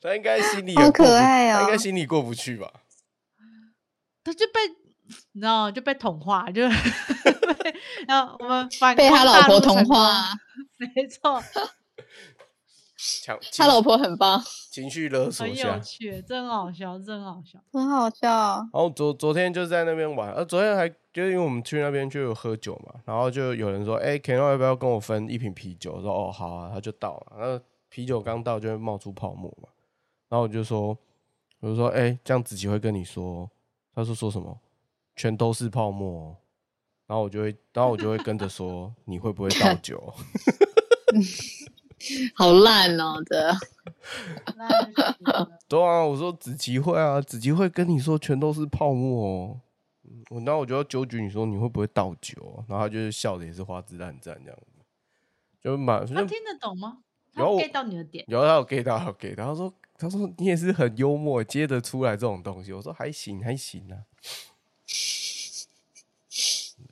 [0.00, 2.70] 他应该心里好可爱他应该哦心里过不去吧？
[4.24, 4.60] 他就被
[5.32, 6.66] 你知道就被同化，就
[7.62, 7.74] 被
[8.08, 10.32] 然后我们反被他老婆同化，
[10.78, 11.42] 没错，
[13.22, 15.80] 强他老婆很棒， 情绪勒索很下有。
[15.82, 17.58] 趣，真好笑，真好笑。
[17.72, 18.28] 很好笑。
[18.28, 25.92] 然后昨昨天就在那边玩，呃，昨天还就是因为我们去那边就有喝酒嘛，然后就有人说，哎、k e n o 要不要跟我分一瓶啤酒？
[25.94, 29.68] 我说哦好啊，他就倒了，然后啤酒刚倒就会冒出泡沫嘛，
[30.28, 30.96] 然后我就说，
[31.60, 33.50] 我就说，哎、这样子琪会跟你说，
[33.94, 34.58] 他说说什么？
[35.16, 36.36] 全都是泡沫哦、
[37.06, 40.12] 然后我就会，然后我就会跟着说，你会不会倒 酒？
[42.34, 43.52] 好烂哦，这
[45.68, 49.60] 对啊，我说子琪会啊，子琪会跟你说全都是泡沫哦。
[50.04, 54.66] 嗯我然后我就要纠举你说你会不会倒酒啊、然后他就是笑的也是花枝乱颤这样子，
[55.62, 56.98] 就蛮就他听得懂吗？
[57.32, 62.72] 他有 get 到你的点，有他有 get 到，有 get 到，他说他说你也是很幽默，接得出来这种东西。
[62.72, 64.02] 我说还行还行啊，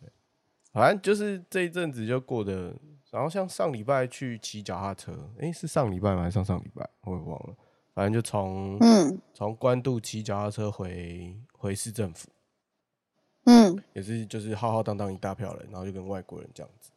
[0.01, 0.11] 对
[0.73, 2.75] 反正就是这一阵子就过得，
[3.11, 6.23] 然后像上礼拜去骑脚踏车，诶，是上礼拜吗？
[6.23, 6.89] 还是上上礼拜？
[7.03, 7.57] 我也忘了。
[7.95, 12.29] 反正就从嗯从关渡骑脚踏车回回市政府，
[13.47, 16.91] 嗯也是就是浩浩荡荡一大票人，然后就跟外国人这样子。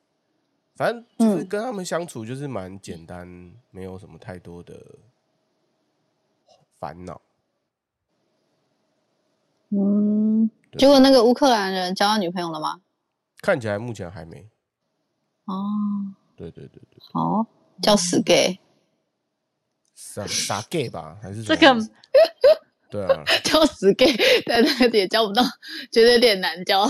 [0.76, 3.28] 反正就是嗯跟他们相处就是蛮简单，
[3.72, 4.80] 没有什么太多的
[6.80, 7.22] 烦恼。
[9.70, 10.50] 嗯。
[10.72, 12.82] 对结果那个乌克兰人交到女朋友了吗？
[13.42, 14.48] 看起来目前还没。
[15.52, 17.46] 哦，对对对对，哦，
[17.82, 18.60] 叫死 gay，
[19.94, 21.76] 傻傻 gay 吧，还是这个
[22.90, 25.44] 对啊，叫死 gay，但那个也叫不到，
[25.92, 26.86] 觉得有点难叫，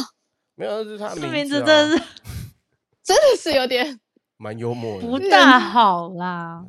[0.56, 2.04] 没有，这是他的名字、啊，字真的是
[3.04, 4.00] 真的是有点，
[4.38, 5.08] 蛮幽默的。
[5.08, 6.64] 不大好啦，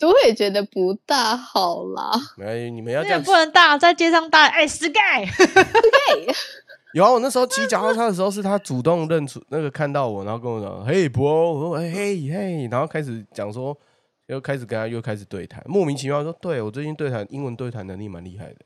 [0.00, 2.12] 我也觉得不大好啦。
[2.36, 5.26] 没你们要这样不能大在街上大哎死 gay，
[6.94, 13.76] 有啊，我那时候骑脚踏车的时候，是他主动认出那个看到我，然后跟我讲：“嘿，博。”我说：“哎嘿嘿。”然后开始讲说，
[14.26, 18.58] 又开始跟他又开始对谈，莫名其妙说：“对我最近对谈英文对谈能力蛮厉害的。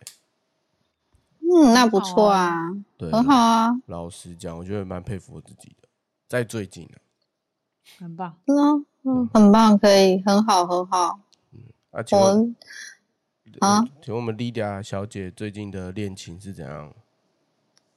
[1.41, 2.53] 嗯，那不错啊，”
[2.99, 5.89] 对，很好啊，老实讲，我觉得蛮佩服我自己的，
[6.27, 6.99] 在最近啊，
[7.99, 8.37] 很棒。
[8.47, 11.21] 嗯啊嗯，很棒，可以，很好，很好。
[11.93, 12.57] 啊，请问
[13.61, 16.93] 我啊呃请问我们 Lydia 小姐最近的恋情是怎样？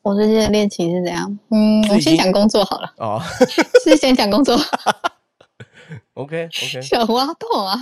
[0.10, 1.40] 我最近的恋情是怎样？
[1.52, 3.22] 嗯，我先讲工作好了，哦
[3.86, 4.58] 是先讲工作。
[6.16, 7.78] ，OK OK， 小挖洞啊！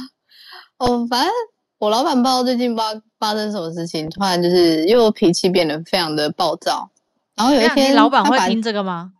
[0.78, 1.32] 哦，反正
[1.78, 2.84] 我老板不知道最近发
[3.18, 6.90] 发生什么事情，突然就是又脾气变得非常的暴躁。
[7.34, 9.14] 然后有一天，老板会听这个吗？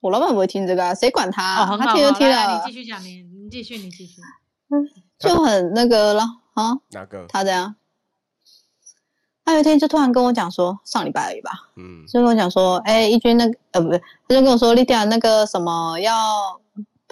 [0.00, 4.20] 我老板不会听这个啊，谁管他、哦，他听就听了你继，续讲，你你继续，你继续。
[4.70, 4.82] 嗯
[5.16, 6.72] 就很那个了啊。
[6.90, 7.24] 哪个？
[7.28, 7.76] 他这样，
[9.44, 16.58] 他有一天就突然跟我讲说，上礼拜而已吧，嗯就跟我讲说，哎、义军那个呃不对，他就跟我说，丽迪亚那个什么要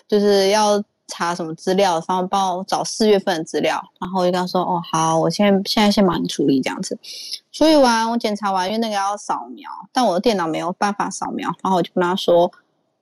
[0.09, 6.99] 就是要查什么资料，然后帮我找四月份的资料，然后我就跟他说，哦好，我现在现在先帮你处理这样子，
[7.53, 12.51] 处理完我检查完，因为那个要扫描，但我的电脑没有办法扫描，然后我就跟他说，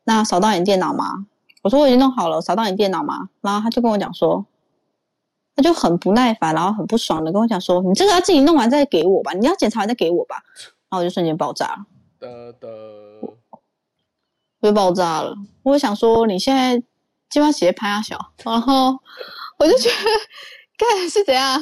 [0.04, 1.26] 那扫到你电脑吗？
[1.62, 3.28] 我说我已经弄好了，扫到你电脑吗？
[3.42, 4.44] 然后他就跟我讲说，
[5.56, 10.36] 他就很不耐烦，然后很不爽的跟我讲说，你这个要自己弄完再给我吧，你要检查完再给我吧。
[10.88, 11.86] 然后我就瞬间爆炸了。
[12.18, 12.68] 的的，
[14.60, 15.34] 我就爆炸了。
[15.62, 16.78] 我想说，你现在
[17.28, 18.98] 基本上写拍啊小，然后
[19.58, 19.94] 我就觉得，
[20.76, 21.60] 干是怎样？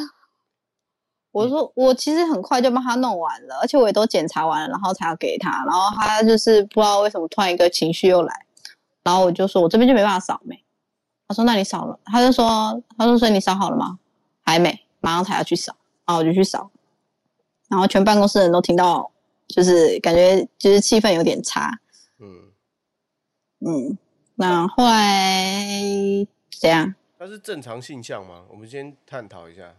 [1.31, 5.51] 我说我其实很快就帮他弄完了，而且我也都检查完了，然后才要给他。
[5.67, 8.47] 然后他就是不知道为什么突然一个情绪又来，
[9.05, 10.59] 然后我就说我这边就没办法扫描。
[11.29, 13.99] 他说那你扫了，他就说他就说你扫好了吗？
[14.43, 15.77] 还没，马上才要去扫。
[16.07, 16.71] 然后我就去扫，
[17.69, 19.11] 然后全办公室的人都听到，
[19.47, 21.81] 就是感觉就是气氛有点差。
[22.19, 22.51] 嗯，
[23.61, 23.99] 嗯，
[24.37, 25.71] 那后来
[26.59, 26.95] 怎样？
[27.19, 28.45] 他是正常性向吗？
[28.49, 29.75] 我们先探讨一下。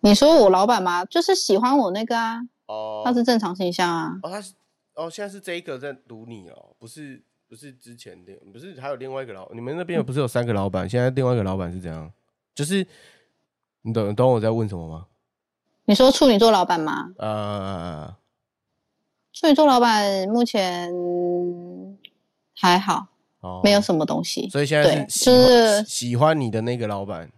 [0.00, 1.04] 你说我老板吗？
[1.04, 4.18] 就是喜欢我那个啊，哦，他是正常现象啊。
[4.24, 4.54] 哦，他是
[4.94, 7.22] 哦，现在是这一个在读你哦，不是
[7.54, 10.90] 不是之前的，不是还有另外一个老，你们那边不是有三个老板？
[10.90, 12.10] 现在另外一个老板是怎样？
[12.52, 12.84] 就是
[13.82, 15.06] 你懂懂我在问什么吗？
[15.84, 17.12] 你说处女座老板吗？
[17.16, 18.16] 呃，
[19.32, 20.92] 处女座老板目前
[22.56, 23.06] 还好，
[23.38, 24.48] 哦，没有什么东西。
[24.48, 27.30] 所以现在对是喜欢就是喜欢你的那个老板，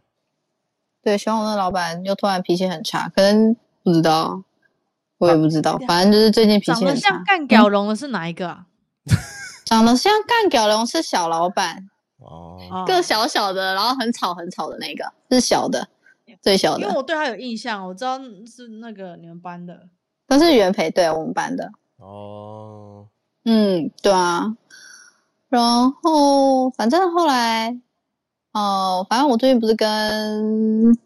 [1.02, 4.42] 对，喜欢我的老板又突然脾气很差，可能不知道。
[5.18, 7.24] 我也不知道，反正就是最近脾长得气很差像。
[7.24, 8.66] 干屌龙的是哪一个啊？
[9.66, 12.85] 长得像干屌龙是小老板，哦，哦。
[12.87, 15.87] 个小小的，然后很吵很吵的那个是小的，
[16.40, 19.88] 最小的，因为我对他有印象，我知道是那个你们班的。
[20.29, 21.70] 他是原培对我们班的。
[21.98, 23.07] 哦，
[23.44, 24.57] 嗯，对啊。
[25.48, 27.76] 然后反正后来，
[28.52, 30.96] 哦、反正我最近不是跟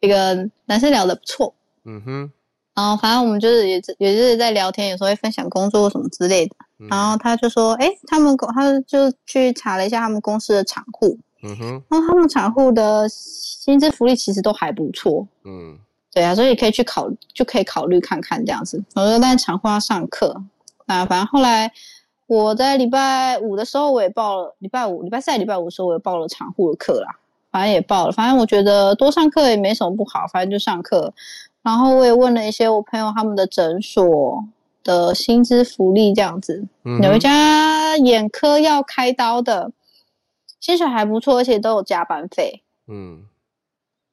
[0.00, 2.32] 一个男生聊的不错，嗯哼，
[2.74, 6.56] 然后反正我们就是也是也是在聊天，有时候会分享工作什么之类的。
[6.78, 15.26] 嗯然后他就说，哎，他们公他就去查了一下他们公司的厂户，嗯哼，然后他们厂户的薪资福利其实都还不错。
[15.44, 15.78] 嗯
[16.12, 18.82] 对啊，所以可以去考，就可以考虑看看这样子。
[18.94, 20.34] 我说，但是厂户要上课
[20.86, 21.70] 啊，反正后来
[22.26, 27.08] 我在礼拜五的时候，我也报了，礼拜五、礼拜四、礼拜五的时候，我也报了厂户的课啦。
[27.52, 31.12] 反正也报了，反正我觉得多上课也没什么不好，反正就上课。
[31.62, 34.44] 然后我也问了一些我朋友他们的诊所
[34.82, 39.70] 的薪资福利这样子，嗯有一，家眼科要开刀的，
[40.58, 42.62] 薪水还不错，而且都有加班费。
[42.88, 43.24] 嗯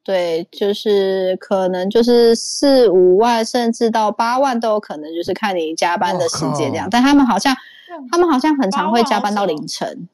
[0.03, 6.87] 对，就是可能就是四五万，甚至到八万都有可能，就是看你加班的时间这样。
[6.89, 10.07] 但他们好像，嗯他们好像很常会加班到凌晨。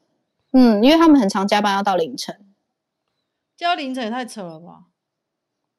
[0.52, 2.36] 嗯，因为他们很常加班要到凌晨，
[3.56, 4.84] 交凌晨也太扯了吧？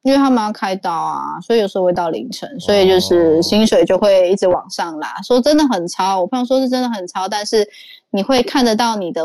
[0.06, 5.20] 因为他们要开刀啊，所以有时候会到凌晨，所以就是哦薪水就会一直往上拉。
[5.24, 7.68] 说真的很超，我朋友说是真的很超，但是
[8.12, 9.24] 你会看得到你的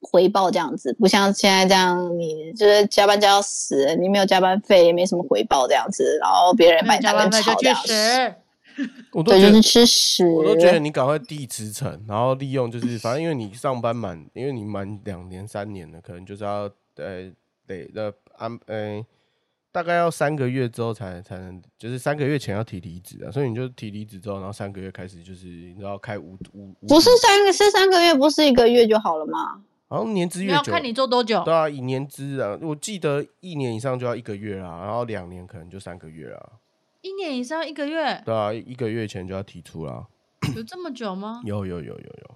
[0.00, 7.86] 回报这样子，不像现在这样，你就是加班加到死，你没有加班费，也没什么回报这样子，然后别人没有买单跟加班费就去吵这样子。
[7.86, 7.94] 死。
[7.94, 8.34] 对，
[9.12, 10.28] 我都觉得就是吃屎。
[10.30, 17.30] 我都觉得你赶快递辞呈，然后利用就是反正因为你上班满，因为你满两年三年了，可能就是要呃
[17.68, 19.00] 得呃安呃
[19.74, 29.60] 大概要三个月之后才才能，就是三个月前要提离职啊，所以你就提离职之后，然后三个月开始就是你知道开无无无不是三个是三个月，不是一个月就好了吗？
[29.88, 36.52] 好像年资没越久，有看你做多久对，啊，以年资啊，我记得一年以上就要一个月啦，然后两年可能就三个月啦，
[37.00, 40.06] 一年以上一个月，对啊，一个月前就要提出啦，
[40.54, 41.42] 有这么久吗？
[41.44, 42.34] 有有有有有，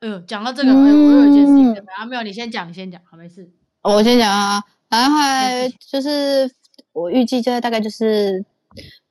[0.00, 3.48] 哎呦，讲到这个，哎，我有一件事情嗯准备啊，没有，你先讲，你先讲，好，没事。
[3.82, 6.50] 哦我先讲啊，然后后来就是
[6.92, 8.44] 我预计就是大概就是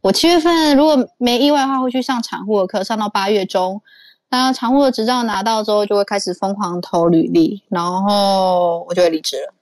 [0.02, 3.82] 我七月份如果没意外的话，会去上产护的课，上到八月中。
[4.30, 9.54] 那产护的执照拿到之后，就会开始疯狂投履历，然后我就会离职了。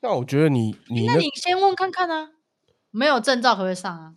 [0.00, 2.28] 那我觉得你你那那你先问看看啊，
[2.92, 4.12] 没有证照可不可以上啊？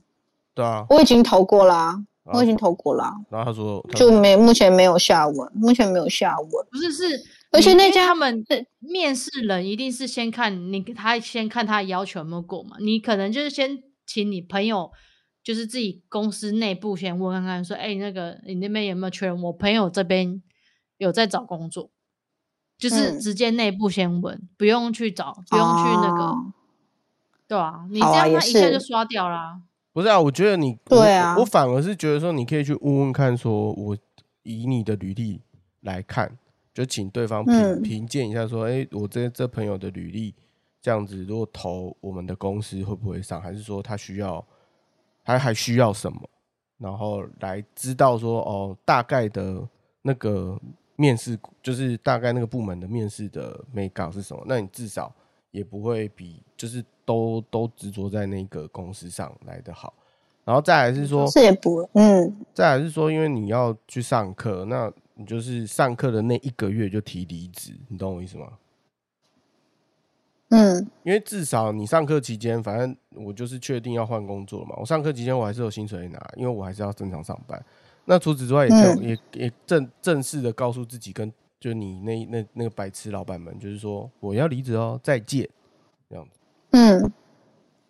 [0.54, 6.68] 对啊，我已经投过啦，我已经投过啦，然后他说就说没目前没有下文，目前没有下文。
[6.70, 12.78] 不是，是，而且那家他们对面试人一定是先看你，他先看他的要求有没有过嘛。
[12.80, 14.92] 你可能就是先请你朋友，
[15.44, 19.42] 就是自己公司内部先问看看，说，哎、那个你那边有没有缺人？
[19.42, 20.42] 我朋友这边
[20.98, 21.90] 有在找工作，
[22.78, 26.54] 就是嗯直接内部先问，不用去找，不用去那个，哦
[27.48, 29.62] 对啊，你这样他一下就刷掉啦。
[29.94, 33.98] 不是啊，我觉得你对啊我，我反而是觉得说你可以去问问看，说我
[34.44, 35.42] 以你的履历
[35.80, 36.38] 来看，
[36.78, 37.82] 就请对方评嗯。
[37.82, 40.32] 评鉴一下，说，哎，我这这朋友的履历
[40.80, 44.46] 这样子，如果投我们的公司会不会上，还是说他需要
[45.26, 46.22] 他还需要什么，
[46.78, 49.68] 然后来知道说哦，大概的
[50.04, 50.56] 那个
[50.96, 55.12] 面试，就是大概那个部门的面试的美稿是什么，那你至少
[55.50, 59.92] 也不会比就是都都执着在那个公司上来的好。
[60.46, 68.54] 然后再来是说，是也不，嗯，再来是说，因为你要去上课，那你就是上课的那一个月就提离职，你懂我意思吗？
[70.50, 74.76] 嗯，因为至少你上课期间，反正我就是确定要换工作了嘛。
[74.78, 77.62] 我上课期间我还是有薪水拿，因为我还是要正常上班。
[78.06, 85.50] 那除此之外也也也正正式的告诉自己跟就你那那那个白痴老板们，就是说我要离职哦，再见，
[86.10, 86.40] 这样子。
[86.72, 87.12] 嗯，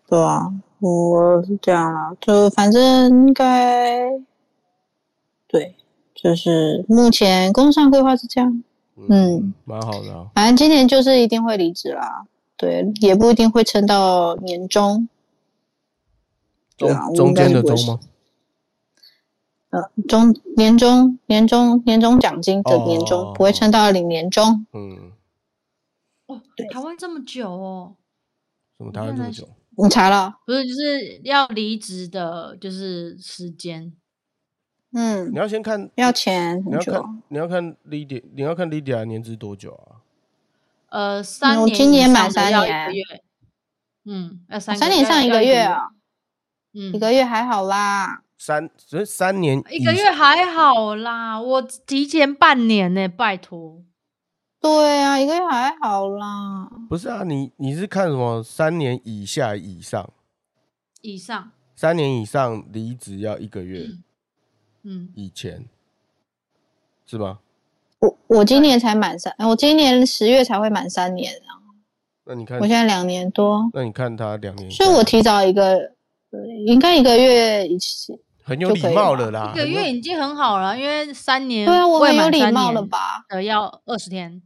[0.07, 2.81] 对啊，我是这样啦，就反正
[3.27, 4.09] 应该
[5.47, 5.75] 对，
[6.21, 8.63] 就是目前工作上规划是这样，
[9.07, 10.31] 嗯，蛮好的啊。
[10.33, 12.25] 反正今年就是一定会离职啦，
[12.57, 15.07] 对，也不一定会撑到年终，
[16.75, 17.99] 对啊，中间的中吗？
[19.69, 25.11] 呃，中年终年终年终奖金的年终、哦不会撑到领年终，嗯，
[26.25, 27.95] 哦对，台湾这么久哦，
[28.79, 29.47] 怎么台湾这么久？
[29.77, 30.39] 你查了？
[30.47, 33.93] 不是，就是要离职的，就是时间。
[34.93, 40.01] 嗯你，要先看，要钱你要看，你要看 Lydia，你要看 Lydia 年资多久啊？
[40.89, 42.93] 呃，三年以今年满三年，
[44.05, 45.89] 嗯，要三三年上一个月啊，
[46.73, 48.23] 嗯，一个月还好啦。
[48.37, 53.83] 三所以三年一个月还好啦，我提前半年呢、拜托。
[54.61, 56.69] 对啊，一个月还好啦。
[56.87, 57.23] 不是啊？
[57.23, 58.41] 你你是看什么？
[58.41, 60.09] 三年以下以上，
[61.01, 64.03] 以上，三年以上离职要一个月嗯，
[65.15, 65.65] 以前，
[67.05, 67.39] 是吗？
[67.99, 71.57] 我我今年才满三，我今年十月才会满三年啊。
[72.25, 75.77] 那你看我，现在两年多，那你看他两年，所以我提早一个，
[76.29, 78.19] 呃应该一个月一次。
[78.43, 79.51] 很有礼貌了啦。
[79.53, 83.25] 一个月已经很好了，因为三年对啊，我很有礼貌了吧？
[83.29, 84.41] 呃，要二十天。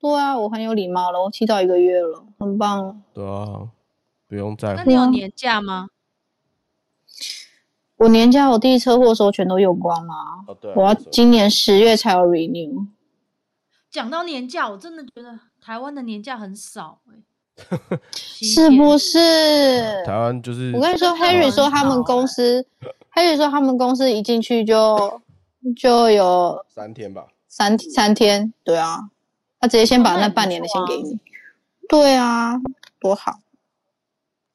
[0.00, 3.02] 对啊，我很有礼貌了，我提早一个月了，很棒。
[3.12, 3.68] 对啊，
[4.26, 5.88] 不用在那你有年假吗？
[8.04, 12.86] 我年假我第一车祸的时候全都用光了啊，哦，对啊，我要今年十月才有 renew。
[13.90, 20.04] 讲到年假，我真的觉得台湾的年假很少 哎、是不是？
[20.04, 22.66] 台湾就是我跟你说，Harry 说他们公司
[23.14, 25.22] ，Harry 说他们公司一进去就
[25.74, 27.26] 就有三天吧。
[27.48, 28.98] 三三天，对啊，
[29.58, 31.18] 他直接先把那半年的先给你，
[31.88, 32.60] 对啊，
[33.00, 33.38] 多好。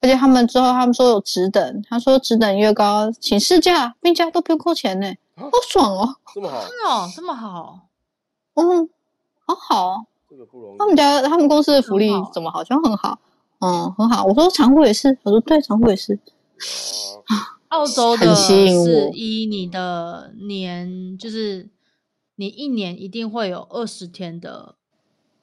[0.00, 7.80] 而且他们之后他们说有职等，他说职等越高，请事假、病假都不用扣钱呢，啊好爽哦，这么好，真的哦，这么好，
[8.54, 8.88] 嗯，
[9.46, 10.06] 好好哦。
[10.28, 10.86] 这个不容易他。
[10.86, 13.18] 们家他们公司的福利怎么好像很好，
[13.58, 14.24] 嗯，很好。
[14.24, 16.18] 我说常务也是，我说对，常务也是，
[17.26, 21.68] 啊澳洲的是依你的年，就是
[22.36, 24.76] 你一年一定会有二十天的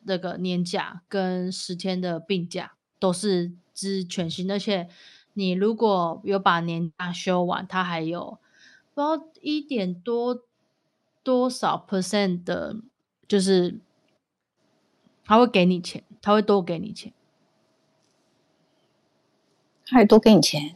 [0.04, 4.90] 那个年假跟十天的病假，都是支全新，而且
[5.34, 8.40] 你如果有把年假休完，它还有
[8.96, 10.42] 不知道一点多
[11.22, 12.78] 多少 percent 的，
[13.28, 13.80] 就是
[15.24, 17.14] 他会给你钱，他会多给你钱。
[19.86, 20.76] 他还多给你钱，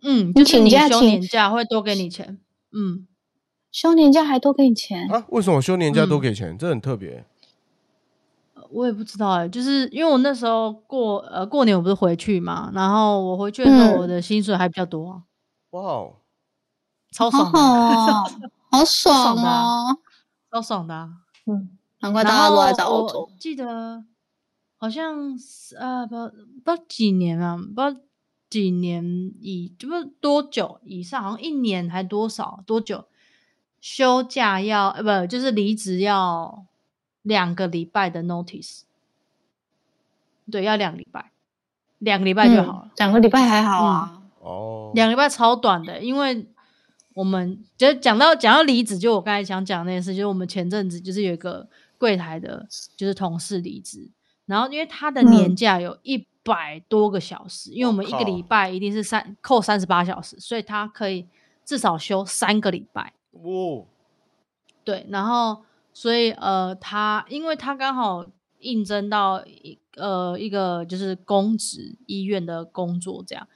[0.00, 2.40] 嗯，你就是你休请假请年假会多给你钱。
[2.72, 3.06] 嗯，
[3.70, 6.56] 休年假还多给你钱，啊，为什么休年假都嗯给钱？
[6.56, 7.10] 这很特别。
[7.10, 7.24] 呃
[8.74, 13.98] 我也不知道哎、就是因为我那时候过呃过年我不是回去嘛，然后我回去的时候嗯。
[14.00, 15.10] 我的薪水还比较多。
[15.10, 15.22] 啊，
[15.70, 16.16] 哇哦，
[17.16, 18.24] 好超爽的，好哦，
[18.70, 19.96] 好爽哦，
[20.50, 21.10] 超爽的、啊。
[21.46, 21.70] 嗯，
[22.00, 24.04] 难怪然大家都来找澳洲我，记得
[24.76, 28.00] 好像是呃不不知道几年啊，不知道
[28.50, 29.04] 几年
[29.40, 33.04] 以这不多久以上，好像一年还多少多久
[33.80, 36.66] 休假要呃不就是离职要
[37.24, 38.82] 两个礼拜的 notice，
[40.50, 41.32] 对，要两个礼拜，
[41.98, 42.82] 两个礼拜就好了。
[42.84, 42.90] 嗯。
[42.96, 46.46] 两个礼拜还好啊，哦，两个礼拜超短的，因为
[47.14, 51.68] 我们就讲到讲到离职，就我刚才想讲那件事，就是我们前阵子就是有一个
[51.98, 52.66] 柜台的，
[52.96, 54.08] 就是同事离职，
[54.46, 58.24] 然后因为他的年嗯假有一百多个小时，因为我们一个靠。
[58.24, 61.26] 礼拜一定是三扣三十八小时，所以他可以
[61.64, 63.14] 至少休三个礼拜。
[63.32, 63.86] 哦，
[64.84, 65.62] 对，然后
[65.94, 68.26] 所以呃，他因为他刚好
[68.58, 73.46] 应征到一呃一个就是公职医院的工作这样，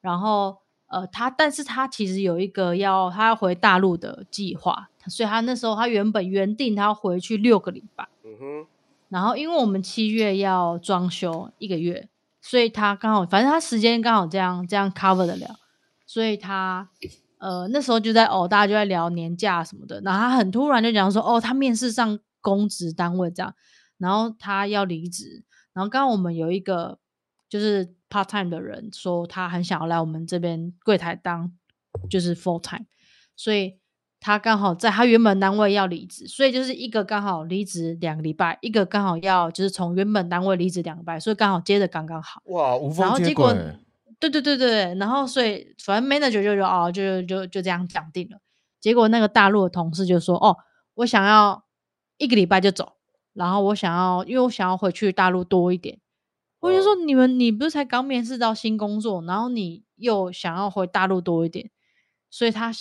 [0.00, 8.66] 然后呃他但是他其实有一个要他要回大陆的计划，所以他那时候他原本原定他要回去六个礼拜，嗯哼，
[9.08, 12.08] 然后因为我们七月要装修一个月，
[12.40, 15.56] 所以他刚好反正他时间刚好这样这样 cover 得了，
[16.06, 16.88] 所以他
[17.44, 23.54] 呃那时候就在哦大家就在聊年假什么的，然后他很突然就讲说哦他面试上公职单位这样，
[23.98, 26.98] 然后他要离职，然后刚刚我们有一个
[27.50, 31.52] 就是 part time 的人说他很想要来我们这边柜台当
[32.08, 32.86] 就是 full time，
[33.36, 33.78] 所以
[34.20, 42.40] 他刚好在他原本单位要离职，所以就是一个刚好离职两个礼拜，一个刚好要就是从原本单位离职两个礼拜，所以刚好接的刚刚好。
[42.46, 43.76] 哇，无然缝接后结果轨，
[44.18, 48.38] 对对对对，然后所以反正 manager 就就哦就就就这样讲定了。
[48.80, 50.56] 结果那个大陆的同事就说：“哦，
[50.94, 51.64] 我想要
[52.18, 52.96] 一个礼拜就走，
[53.32, 55.98] 然后我想要，因为我想要回去大陆多一点。”
[56.60, 61.70] 我就说：“你们你不是才刚面试到新工作，然后你又想要回大陆多一点，
[62.30, 62.72] 所以他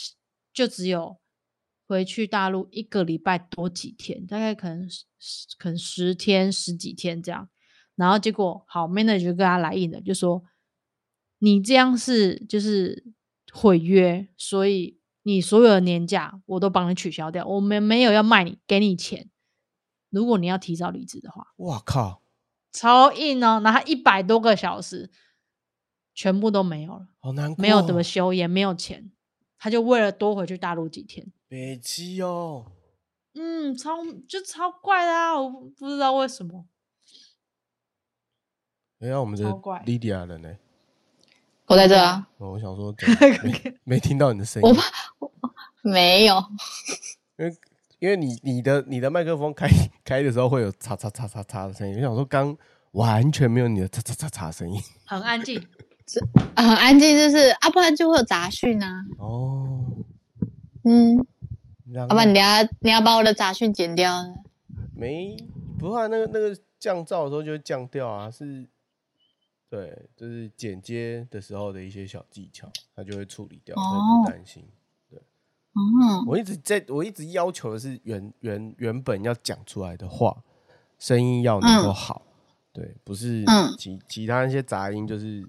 [0.54, 1.18] 就只有
[1.86, 4.88] 回去大陆一个礼拜多几天，大概可能
[5.58, 7.50] 可能十天十几天这样。
[7.96, 10.42] 然后结果好，manager 就跟他来硬的，就说
[11.44, 13.04] 你这样是就是
[13.52, 19.30] 毁约，所以你所有的年假我都帮你取消掉，我们没有要卖你给你钱。
[20.10, 22.24] 如果你要提早离职的话，哇靠，
[22.72, 25.12] 超硬哦，拿他一百多个小时，
[26.14, 29.12] 全部都没有了，好难过，没有怎么休，也没有钱，
[29.58, 31.30] 他就为了多回去大陆几天。
[31.50, 32.72] 北极哦，
[33.34, 33.98] 嗯，超
[34.30, 35.42] 就超怪啦啊！
[35.42, 36.66] 我不不知道为什么。
[39.00, 40.56] 哎呀，我们的超怪 Lydia 人呢？
[41.74, 42.94] 我在这啊，哦我想说
[43.44, 44.84] 没没听到你的声音我，怕
[45.18, 45.32] 我
[45.82, 46.36] 没有，
[47.40, 47.58] 因为
[47.98, 49.68] 因为你你的你的麦克风开
[50.06, 52.56] 开的时候会有嚓嚓嚓嚓嚓的声音，我想说刚
[52.92, 54.80] 完全没有你的嚓嚓嚓嚓声音。
[55.06, 55.60] 很安静。
[56.06, 56.20] 是
[56.56, 59.04] 很安静，就是啊，不然就会有杂讯啊。
[59.18, 59.80] 哦，
[60.84, 61.16] 嗯，
[61.92, 64.36] 要要不然你要你要把我的杂讯剪掉呢。
[64.96, 65.36] 没
[65.80, 68.68] 不怕那个那个降噪的时候就会降掉啊，是，
[69.74, 74.24] 对，就是剪接的时候的一些小技巧，它就会处理掉，所以不哦。
[74.28, 74.64] 担心。
[75.10, 75.20] 对
[75.74, 80.44] 嗯，我一直在我一直要求的是原原原本要讲出来的话，
[81.00, 81.94] 声音要能够嗯。
[81.96, 82.22] 好，
[82.72, 83.76] 对，不是嗯。
[83.76, 85.44] 其其他那些杂音，就是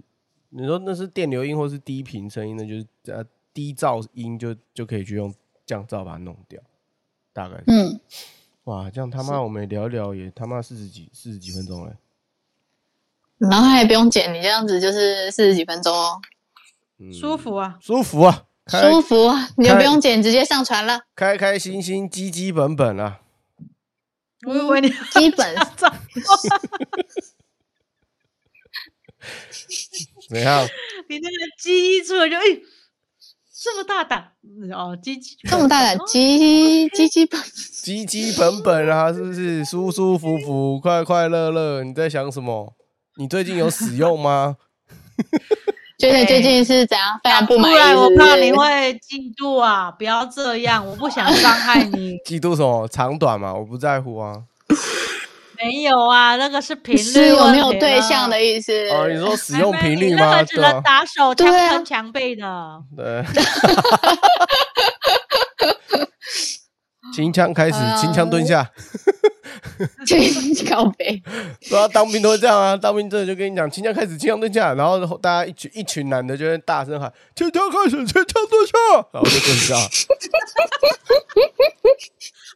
[0.48, 3.22] 你说那是电流音或是低频声音，那就是呃
[3.52, 5.34] 低噪音就就可以去用
[5.66, 6.58] 降噪把它弄掉，
[7.34, 7.62] 大概
[8.64, 11.94] 哇，这样他妈我们聊一聊也他妈四十几四十几分钟了，
[13.38, 16.20] 然后还不用剪，你这样子就是四十几分钟哦，
[16.98, 21.00] 嗯，舒服啊，舒服啊，开舒服啊，你就不用剪，直接上传了。
[21.16, 23.20] 开开心心基基本本啊，
[24.46, 25.90] 我以为你基本上怎
[30.40, 30.66] 样？
[31.08, 32.42] 你那个鸡一出来就哎、
[33.62, 34.32] 这么大胆
[34.72, 37.40] 哦，鸡鸡这么大的哦基基基本，
[37.82, 41.82] 基基本本啊，是不是舒舒服服、快快乐乐？
[41.82, 42.74] 你在想什么？
[43.16, 44.56] 你最近有使用吗？
[45.98, 47.20] 觉 得最近是怎样？
[47.22, 49.90] 非常不满意不然我是不是怕你会嫉妒啊！
[49.92, 52.16] 不要这样，我不想伤害你。
[52.26, 52.88] 嫉妒什么？
[52.88, 54.42] 长短嘛，我不在乎啊。
[55.62, 58.72] 没有啊，那个是频率是有没有对象的意思？
[58.90, 60.24] 哦，你说使用频率吗？
[60.26, 62.82] 你那个只能，打手枪对啊喷墙壁的。
[62.96, 63.24] 对。
[67.14, 68.68] 清枪开始，清枪蹲下。
[70.68, 71.22] 靠背，
[71.68, 78.72] 对啊，当兵都会这样啊，当兵真的就跟你讲，清枪开始，清枪蹲下，然后大家一群一群男的就会大声喊“清枪开始，清枪蹲下”，
[79.12, 79.74] 然后就蹲下。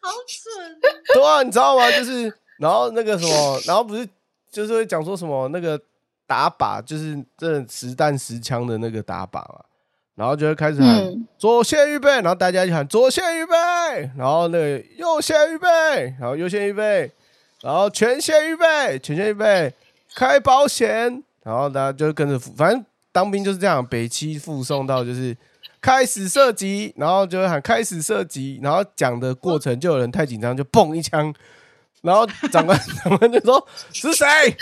[0.00, 0.80] 好蠢！
[1.12, 1.90] 对啊，你知道吗？
[1.90, 4.08] 就是然后那个什么，然后不是
[4.50, 5.80] 就是会讲说什么那个
[6.26, 9.60] 打靶，就是这实弹实枪的那个打靶嘛，
[10.18, 13.54] 然后就会开始喊、嗯左线预备，然后大家就喊左线预备，
[14.16, 15.68] 然后那个右线预备，
[16.20, 17.08] 然后右线预备，
[17.62, 19.72] 然后全线预备，全线预备，
[20.16, 25.36] 开保险，然后大家就跟着，反正当兵就是这样，北七附送到就是。
[25.80, 31.32] 开始射击，然后就会喊开始射击，然后讲的过程就有人太紧张，就砰一枪，
[32.02, 34.26] 然后长官 长官就说是谁？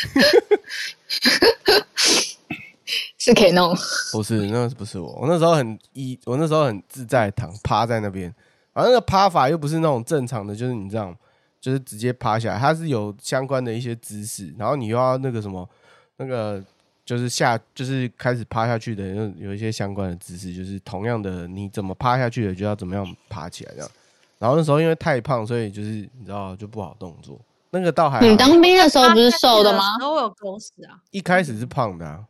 [3.18, 3.74] 是可以弄。
[4.12, 8.24] 不是，那不是我，我那时候很一，我那时候很自在躺趴在那边，
[8.72, 11.16] 然后那个趴法又不是那种正常的，就是你这样，
[11.60, 15.68] 就是直接趴下来，它是有相关的一些姿势，然后你又要那个什么，
[16.16, 16.62] 那个
[17.04, 23.90] 就是下，就是开始趴下去的，有有一些相关的姿势，就是同样的，你怎么趴下去的，就要怎么样爬起来这样。
[24.38, 27.40] 然后那时候因为太胖，所以就是你知道就不好动作。
[27.70, 29.98] 那个倒还好你当兵的时候不是瘦的吗？
[29.98, 31.00] 都有狗屎啊！
[31.10, 32.24] 一开始是胖的、啊，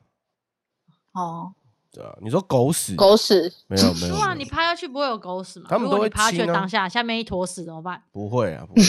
[1.17, 1.53] 哦，
[1.91, 2.15] 对啊。
[2.21, 2.95] 你说狗屎？
[2.95, 5.67] 狗屎，没有没有，对啊，没有你趴下去不会有狗屎吗？
[5.69, 8.03] 他们都会你趴下去亲啊当下，下面一坨屎怎么办？
[8.13, 8.83] 不会啊，不会。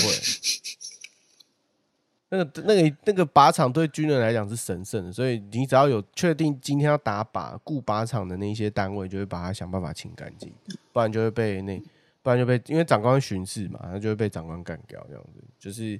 [2.30, 10.54] 那个、那个、那个靶场对军人来讲是神圣的，所以你只要有确定今天要打靶，雇靶场的那一些单位就会把它想办法清干净，
[10.92, 11.82] 不然就会被那，
[12.22, 15.98] 不然就被因为长官巡视嘛，他就会被长官干掉，这样子就是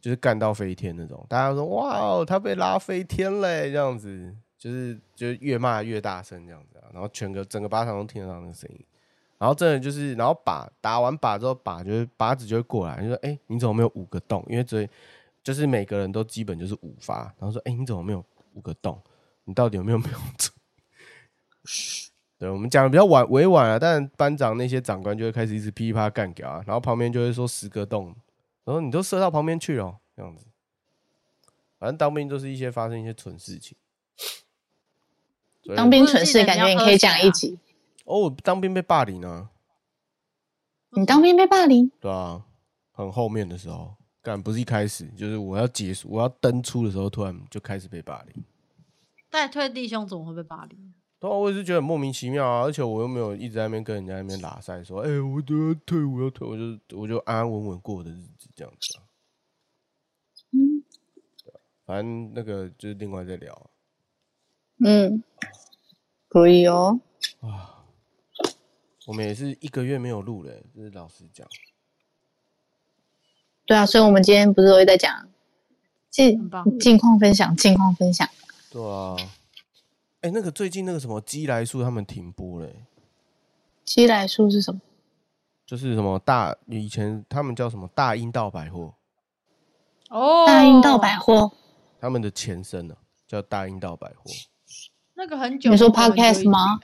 [0.00, 1.22] 就是干到飞天那种。
[1.28, 4.34] 大家说哇哦，他被拉飞天嘞，这样子
[4.66, 8.84] 就是就越骂越大声这样子啊，然后全个整个靶场都听得到那个声音。
[9.38, 14.44] 然后真的就是，然后靶打完靶之后，靶就是靶子就会过来，就说：“哎、你怎么没有五个洞？
[14.48, 14.88] 因为只
[15.40, 19.00] 就是每个人都基本就是五发。”然后说：“哎、你怎么没有五个洞？
[19.44, 20.52] 你到底有没有 瞄准？”
[22.38, 28.06] 对我们讲的比较婉委婉啊，但班长那些长官就会开始一直噼里啪啦干掉啊，然后旁边就会说十个洞，
[28.64, 30.44] 然后你都射到旁边去了，这样子。
[31.78, 33.76] 反正当兵就是一些发生一些蠢事情。
[35.74, 37.58] 当兵蠢事，感觉你可以讲一集。
[38.04, 39.50] 哦，我当兵被霸凌啊。
[40.90, 42.44] 你当兵被霸凌，对啊，
[42.92, 48.44] 很后面的时候，干不是一开始，就是我要结束，我要登出的时候，突然就开始被霸凌。
[49.28, 50.94] 带退弟兄怎么会被霸凌？
[51.18, 59.02] 对啊，我也是觉得很莫名其妙啊，而且我又没有一直在那边跟人家那边拉塞说，哎、我都要退，我要退，我就我就安安稳稳过我的日子这样子啊。
[60.52, 60.82] 嗯
[61.84, 63.66] 反正那个就是另外再聊啊
[64.84, 65.22] 嗯，
[66.28, 67.00] 可以哦。
[67.40, 67.74] 啊。
[69.06, 71.46] 我们也是一个月没有录了、就是老实讲。
[73.64, 75.28] 对啊，所以我们今天不是都会在讲
[76.10, 76.50] 近
[76.80, 78.28] 近况分享，近况分享。
[78.70, 79.16] 对啊，
[80.22, 82.86] 哎、那个最近那个什么鸡来素他们停播了、欸
[83.84, 84.80] 鸡来素是什么？
[85.64, 88.92] 就是什么大以前他们叫什么大英道百货，
[90.10, 91.52] 哦，大英道百货。
[92.00, 92.96] 他们的前身呢、
[93.28, 94.24] 叫大英道百货。
[95.16, 96.78] 那个很久，你说 podcast 吗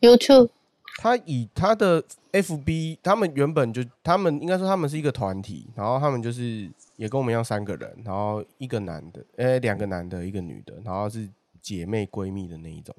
[0.00, 0.50] YouTube
[0.98, 11.28] 他以他的 FB，他们原本就他们应该说他们是一个团体，然后他们就是也跟我们一样三个人，然后一个男的，呃、两个男的，一个女的，然后是
[11.60, 12.94] 姐妹闺蜜的那一种，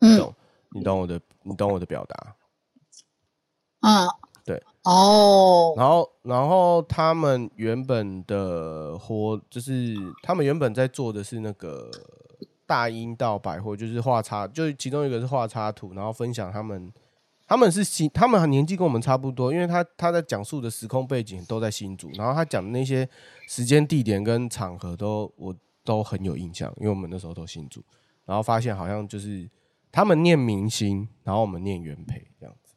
[0.00, 0.34] 嗯懂？
[0.72, 2.36] 你懂我的，你懂我的表达。
[3.80, 4.08] 嗯，
[4.44, 4.62] 对。
[4.84, 11.90] 哦，然后，然后他们原本的活就是他们原本在做的是那个
[12.66, 16.92] 大英道百货，就是画插，就是其中一个是画插图，然后分享他们
[17.46, 23.08] 他们是新，他们年纪跟我们差不多，因为他他在讲述的时空背景都在新竹，然后他讲的那些
[23.46, 25.54] 时间、地点跟场合都我
[25.84, 27.84] 都很有印象，因为我们那时候都新竹，
[28.24, 29.48] 然后发现好像就是
[29.92, 32.74] 他们念明星，然后我们念原培这样子。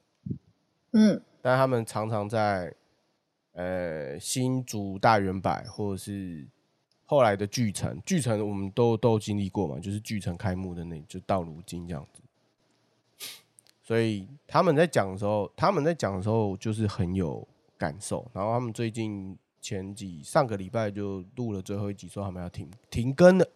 [0.92, 2.74] 嗯，但他们常常在
[3.54, 6.46] 呃新竹大圆柏或者是
[7.10, 12.22] 后来的巨城，巨城我们都都有经历过嘛，就是巨城开幕的那就到如今这样子。
[13.82, 17.48] 所以他们在讲的时候，他们在讲的时候就是很有
[17.78, 18.30] 感受。
[18.34, 23.50] 然后他们最近前几上个礼拜就录了最后一集，说他们要停停更了，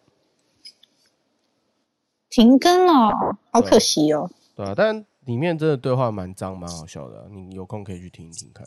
[2.30, 4.30] 停更了，好可惜哦。
[4.56, 8.66] 对啊，但里面真的对话蛮脏，蛮好笑的啊、你有空可以去听一听看。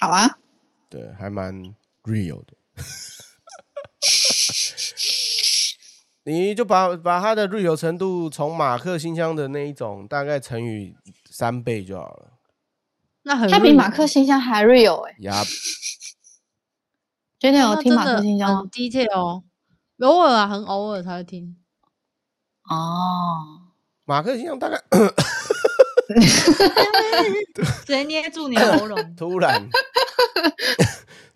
[0.00, 0.38] 好啊，
[0.88, 1.52] 对，还蛮
[2.04, 2.54] real 的。
[6.24, 10.94] 你就把把它的 real 程度从马克信箱的那一种大概乘以
[11.28, 12.28] 三倍就好了。
[13.24, 15.42] 那很它比马克信箱还 real 哎、呀，
[17.38, 19.42] 觉得那有听马克信箱吗很？detail，哦
[20.00, 21.56] 偶尔啊，很偶尔才会听。
[22.68, 23.62] 哦，
[24.04, 24.80] 马克信箱大概
[27.84, 28.96] 直接捏住你的喉咙。
[29.16, 29.68] 突然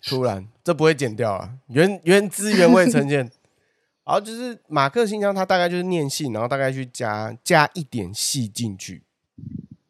[0.06, 3.30] 突然，这不会剪掉啊，原原汁原味呈现。
[4.06, 9.02] 然后就是马克信箱，它大概就是念信，然后大概去加加一点戏进去，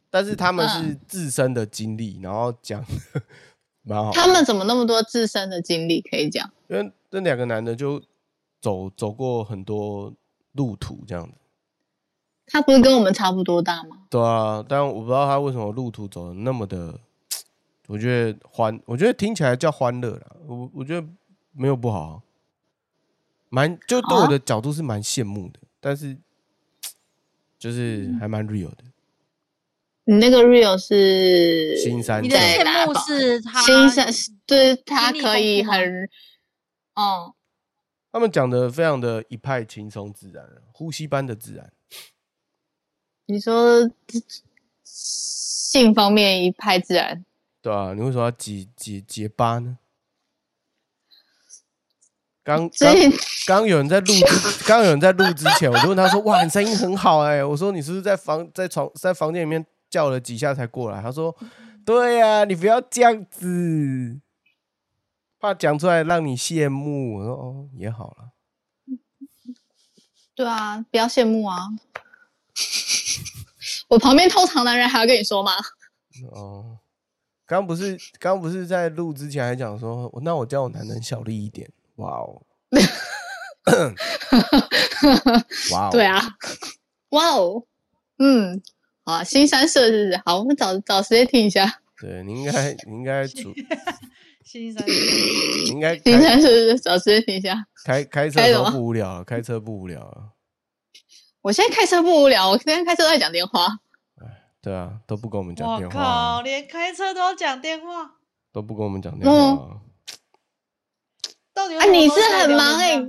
[0.08, 2.82] 但是他们是自身的经历，然后讲
[3.84, 4.10] 蛮好。
[4.12, 6.50] 他们怎么那么多自身的经历可以讲？
[6.68, 8.02] 因为那两个男的就
[8.58, 10.10] 走走过很多
[10.52, 11.34] 路途这样子，
[12.46, 13.98] 他不是跟我们差不多大吗？
[14.08, 16.98] 对啊，但我不知道他为什么路途走的那么的，
[17.86, 21.06] 我觉得欢，我觉得听起来叫欢乐啦，我我觉得
[21.52, 22.22] 没有不好啊，
[23.48, 26.16] 蛮就对我的角度是蛮羡慕的，但是
[27.58, 28.84] 就是还蛮 real 的，
[30.04, 34.12] 你那个 real 是新山你的羡慕是他新山，
[34.44, 36.08] 对他可以很，
[36.94, 37.34] 哦，
[38.12, 41.72] 他们讲的非常的一派轻松自然，呼吸般的自然，
[43.24, 43.90] 你说
[44.84, 47.24] 性方面一派自然，
[47.66, 49.76] 对啊，你为什么要结结结巴呢？
[52.44, 52.94] 刚刚
[53.44, 61.36] 刚有人在录之，刚有人在录之前，我就问他说：“哇，你声音很好哎、我说：“你是不是在房在床在房间里面叫了几下才过来？”他说
[61.84, 64.20] ：“对呀、你不要这样子，
[65.40, 68.30] 怕讲出来让你羡慕。”我说：“哦，也好了。
[70.36, 71.66] 对啊，不要羡慕啊！
[73.88, 75.50] 我旁边偷藏男人还要跟你说吗？
[76.30, 76.75] 哦，
[77.46, 81.70] 刚不是刚不是在录之前还讲说，那我叫我男人小力一点。
[81.96, 82.42] 哇哦，
[85.72, 86.20] 哇哦，对啊，
[87.10, 87.62] 哇哦，
[88.18, 88.60] 嗯，
[89.04, 90.22] 好啊，新三社是不是？
[90.26, 91.80] 好，我们找找时间听一下。
[92.00, 93.54] 对，你应该你应该主
[94.44, 97.64] 新山，你应该新开 三社 是不是找时间听一下。
[97.84, 100.32] 开开车的时候开什么不无聊了，开车不无聊了。
[101.42, 103.68] 我现在开车不无聊，我现在开车都在讲电话。
[104.66, 108.10] 对啊，都不跟我们讲我电话啊靠，，连开车都要讲电话，
[108.52, 109.80] 都不跟我们讲电话
[111.54, 113.00] 到底有什么你是很忙哎、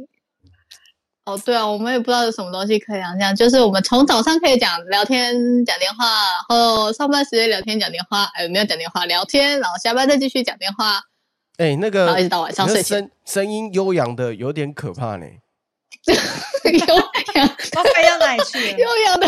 [1.26, 5.34] 哦，对啊，我们也不知道有什么东西可以讲，这样就是我们从早上可以讲聊天、
[5.66, 6.06] 讲电话，
[6.48, 11.02] 然后上班时间聊天、讲电话，哎，没有讲电话聊天，然后下班再继续讲电话，
[11.58, 15.26] 哎，那个然后一直到晚上睡前声声音悠扬的有点可怕呢。
[16.08, 16.96] 悠
[17.34, 18.78] 扬 要飞到哪里去了？
[18.78, 19.28] 悠扬的，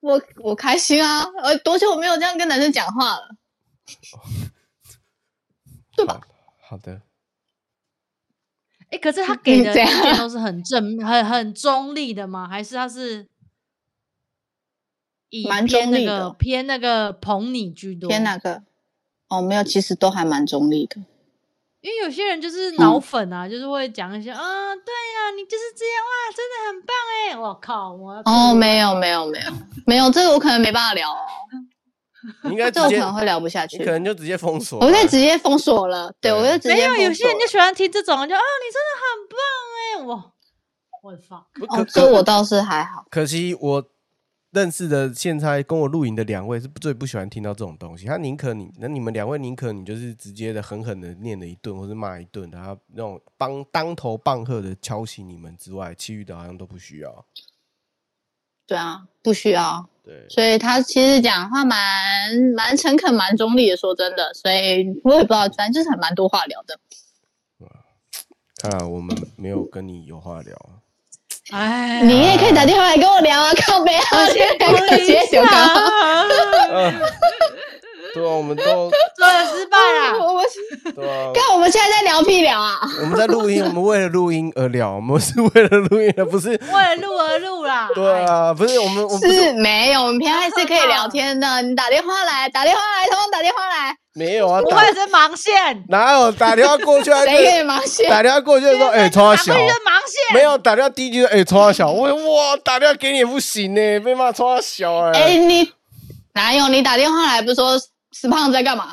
[0.00, 1.24] 我我开心啊！
[1.42, 3.36] 呃，多久没有这样跟男生讲话了？
[5.96, 6.20] 对吧？
[6.60, 7.02] 好好的，
[8.90, 12.46] 哎、可是他给的意见都是很正、很很中立的吗？
[12.46, 13.26] 还是他是
[15.30, 18.08] 以偏那个偏那个捧你居多？
[18.08, 18.62] 偏哪个？
[19.28, 21.00] 哦，没有，其实都还蛮中立的。
[21.80, 27.38] 因为有些人就是脑粉啊，就是会讲一些啊，对呀、你就是这样哇，真的很棒哎！
[27.38, 29.52] 我靠，我哦，没有没有没有
[29.86, 31.16] 没有，这个我可能没办法聊哦，
[32.42, 33.92] 你应该这我可能会聊不下去可。
[33.92, 34.86] 能就直接封锁啊。
[34.86, 39.38] 我会直接封锁了，对对我就直接没有，有些人就喜欢听这种，就啊，你真的很棒
[39.78, 40.02] 哎！
[40.04, 40.32] 我
[41.04, 43.04] 我的 fuck，不可哦，这我倒是还好。
[43.08, 43.84] 可惜我
[44.50, 48.06] 认识的现在跟我录影的两位是最不喜欢听到这种东西。
[48.06, 57.24] 他宁可你，那你们两位宁可你就是直接的狠狠的念了一顿，或是骂一顿，然后那种帮当头棒喝的敲醒你们之外，其余的好像都不需要。
[58.66, 59.88] 对啊，不需要。
[60.02, 66.78] 对，所以他其实讲话蛮蛮诚恳、蛮中立的，说真的，所以我也不知道，反正就是很蛮多话聊的。
[68.56, 70.77] 看来我们没有跟你有话聊啊。
[71.52, 74.02] 哎，你也可以打电话来跟我聊啊， 靠背啊，
[74.58, 75.52] 两个直接就刚
[78.14, 80.18] 对啊，我们都做了失败啦。
[80.18, 80.44] 我们
[80.94, 87.88] 对啊，看我们现在在聊屁聊啊，我们在录音，我们为了录音而聊，我们是为了录音，而不是 为了录而录啦。
[87.94, 91.62] 对啊，不是我们，我们是是没有，我们平常还是可以聊天的。
[91.62, 98.10] 你打电话来，打电话来，通通打电话来，没有啊，打不会是盲线，哪有打电话过去还谁给是你忙线？
[98.10, 100.34] 打电话过去说，哎，冲他小打过，去是盲线。
[100.34, 105.72] 没有打电话第一句说，哎，冲他小，我哇，打电话给你也不行呢，被骂冲他小哎、哎，你
[106.34, 106.68] 哪有？
[106.68, 107.78] 你打电话来不是说
[108.12, 108.90] 死胖子在干嘛？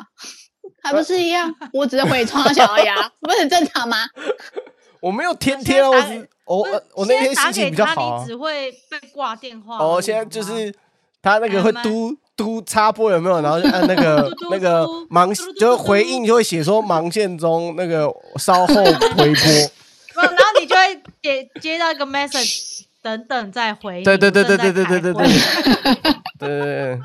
[0.82, 1.52] 还不是一样？
[1.72, 3.98] 我只是回超小而已啊， 不是很正常吗？
[5.00, 9.78] 我没有天天啊，我只我我那天打给心情比较他好啊你，只会被挂电话。
[9.78, 10.72] 哦，现在就是
[11.20, 13.40] 他那个会嘟嘟插播有没有？
[13.40, 18.84] 然后就按那个那个嘟忙嘟嘟嘟就是回应就会写说盲线中那个稍后回
[19.34, 19.42] 播。
[20.16, 24.04] 然后你就会接接到一个 message，等等再回你。
[24.04, 25.26] 对对对对对在对对对对
[26.38, 27.00] 对，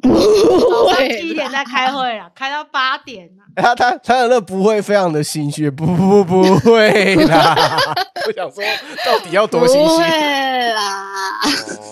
[0.00, 3.48] 不早上会七点在开会了，开到八点啊。
[3.56, 7.80] 他他他的那不会非常的心虚，不不不不会啦。
[8.28, 8.62] 我想说，
[9.04, 9.96] 到底要多心虚？
[9.96, 11.40] 会啦，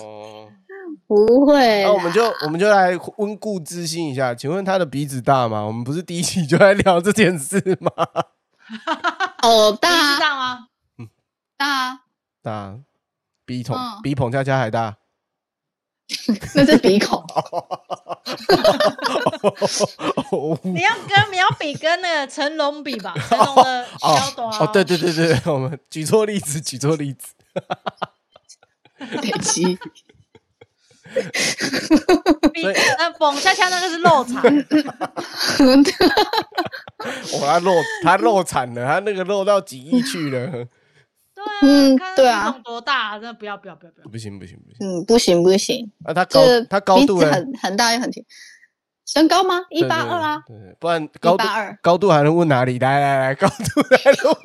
[0.03, 0.18] 哦，
[1.09, 1.89] 不会啦。
[1.89, 4.35] 那我们就我们就来温故知新一下。
[4.35, 5.61] 请问他的鼻子大吗？
[5.63, 7.91] 我们不是第一期就在聊这件事吗？
[9.41, 10.67] 哦大啊道吗？
[11.57, 12.01] 大啊，
[12.43, 12.77] 大，
[13.43, 14.97] 比捧嗯比捧恰恰还大。
[16.53, 17.23] 那是鼻孔。
[20.63, 27.33] 你要跟你要比跟那个成龙比吧，成龙的哦小短哦，对对对对，我们举错例子，举错例子。
[28.99, 29.79] 北极，比
[32.61, 34.43] 所以呃蹦恰恰那个是落场，
[37.33, 37.71] 哦，他漏
[38.03, 40.47] 他漏产了，他那个漏到几亿去了，
[41.35, 44.07] 对啊，嗯对啊多大，真的不要不要不要不要。
[44.09, 44.77] 不行不行不行。
[44.81, 47.17] 嗯，不行不行，啊，他高这他高度？
[47.19, 48.23] 很很大又很挺。
[49.11, 49.59] 身高吗？
[49.71, 52.77] 一对八二啊，，对对对不然高度182高度还能问哪里？
[52.77, 53.55] 来来来，高度
[54.03, 54.35] 还能问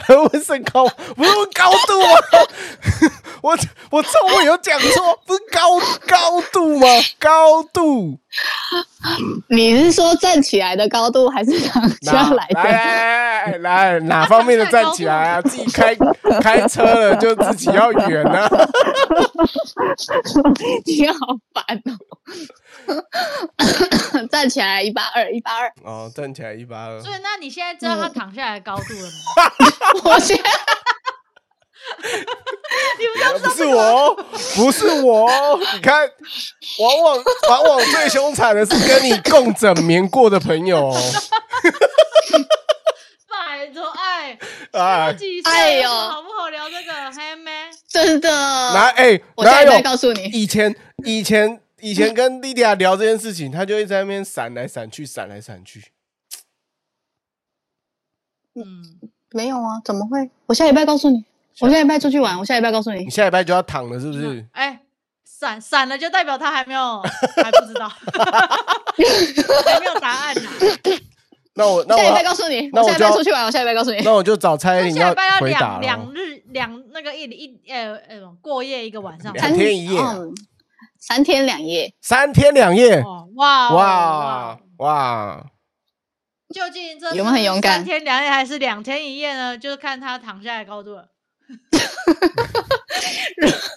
[0.00, 0.86] 还问身高，
[1.16, 2.08] 不是问高度 吗？
[3.40, 3.56] 我
[3.90, 6.86] 我中文有讲错，不是高高度吗？
[7.18, 8.18] 高度
[9.48, 12.62] 你是说站起来的高度还是躺哪下来的？
[12.62, 15.40] 来来来来，哪方面的站起来啊？
[15.42, 15.94] 自己开
[16.40, 18.48] 开车了就自己要远啊。
[20.84, 21.16] 你好
[21.52, 21.90] 烦哦！
[24.30, 25.72] 站起来一八二，一八二。
[25.84, 27.00] 哦，站起来一八二。
[27.02, 29.10] 所以，那你现在知道他嗯躺下来的高度了吗？
[30.12, 30.50] 我现在
[33.38, 34.16] 不是我哦，
[34.54, 35.58] 不是我哦。
[35.74, 36.08] 你看，
[36.78, 40.96] 往往往往最凶残的是跟你共枕眠过的朋友哦。
[43.28, 44.38] 拜托，哎，
[44.72, 46.92] 哎，几岁哎呦好不好聊这个？
[47.12, 47.50] 黑妹，
[47.88, 49.82] 真的，来哎我现在再？
[49.82, 50.74] 告诉你，以前
[51.04, 55.82] 以前以前跟莉迪亚聊这件事情，她就一直在那边闪来闪去，闪来闪去。
[58.54, 59.80] 嗯，没有啊？
[59.84, 60.30] 怎么会？
[60.46, 61.24] 我下礼拜告诉你，
[61.60, 63.10] 我下礼拜出去玩，我下礼拜告诉你你。
[63.10, 64.46] 下礼拜就要躺了，是不是？
[64.52, 64.80] 哎，
[65.24, 67.02] 闪闪了就代表他还没有，
[67.42, 70.42] 还不知道，还没有答案呢。
[71.54, 74.00] 那我那下礼拜我告诉你，那我我下礼拜出去玩，我下礼拜告诉你。
[74.02, 76.12] 那我就找蔡依林下礼拜要回答两了。
[76.12, 79.32] 两日两那个一一呃呃过夜一个晚上。
[79.34, 80.34] 两天一夜啊嗯，
[81.04, 81.92] 三天两夜。
[82.00, 85.50] 三天两夜，哦哇哦哇哇！
[86.54, 89.58] 究竟这有没有很勇敢三天两夜还是两天一夜呢？
[89.58, 91.08] 就是看他躺下来高度了。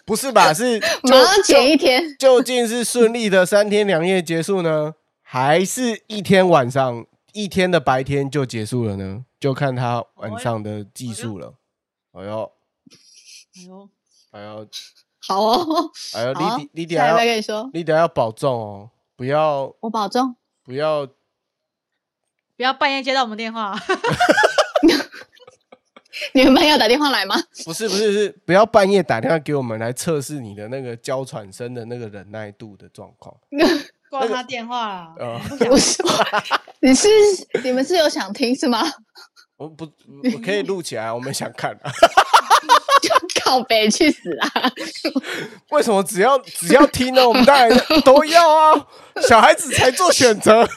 [0.05, 0.53] 不是吧？
[0.53, 9.25] 是马上前一天，究竟是顺利的三天两夜结束呢，还是一天晚上一天的白天就结束了呢？
[9.39, 11.55] 就看他晚上的技术了。
[12.11, 12.51] 哎呦，
[13.57, 13.89] 哎呦，
[14.29, 14.67] 哎呦，
[15.27, 20.35] 好哦，哎呦， 好啊莉迪莉迪下礼亚要跟你说，莉迪亚要保重哦，不要我保重。
[20.63, 21.05] 不要
[22.57, 23.77] 不要半夜接到我们电话。
[26.33, 27.35] 你们班要打电话来吗？
[27.65, 33.35] 不是不是是不要半夜打电话给我们来测试你的那个娇喘声的那个忍耐度的状况。
[34.09, 35.13] 挂他电话啦。
[35.19, 36.01] 呃，不是，
[36.79, 37.07] 你是
[37.63, 38.81] 你们是有想听是吗？
[39.57, 39.85] 我不
[40.33, 41.77] 我可以录起来，我们想看。
[43.43, 44.71] 靠北去死啊！
[45.71, 47.27] 为什么只要只要听呢？
[47.27, 47.69] 我们当然
[48.03, 48.87] 都要啊，
[49.27, 50.67] 小孩子才做选择。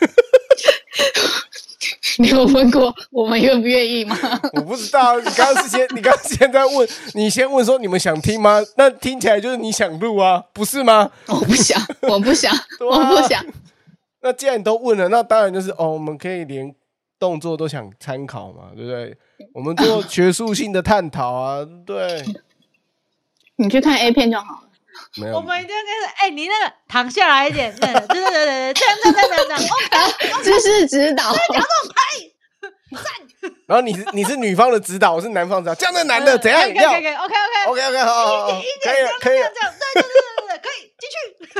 [2.18, 4.16] 你有问过我们愿不愿意吗？
[4.54, 8.60] 我不知道，你刚刚是先，你刚刚现在问，你先问说你们想听吗？
[8.76, 11.10] 那听起来就是你想录啊，不是吗？
[11.28, 13.44] 我不想，我不想，我不想。
[14.20, 16.74] 那既然你都问了，那当然就是哦，我们可以连
[17.20, 19.16] 动作都想参考嘛，对不对？
[19.54, 22.24] 我们做学术性的探讨啊，对，
[23.58, 24.62] 你去看 A 片就好了。
[25.16, 30.06] 没有我，们一定要跟他哎、你那个躺下来一点，对对对对对，这样这样这样这样这样，
[30.38, 31.32] 哦， 知识指导，
[33.66, 38.52] 然后你是你是女方的指导，我是男方指导，这样的男的怎样可以可以要可以可以，OK OK，？OK OK 好一
[38.82, 39.60] 可以点了可以了这。
[39.60, 41.16] 样这样，对对对对对，可以继续。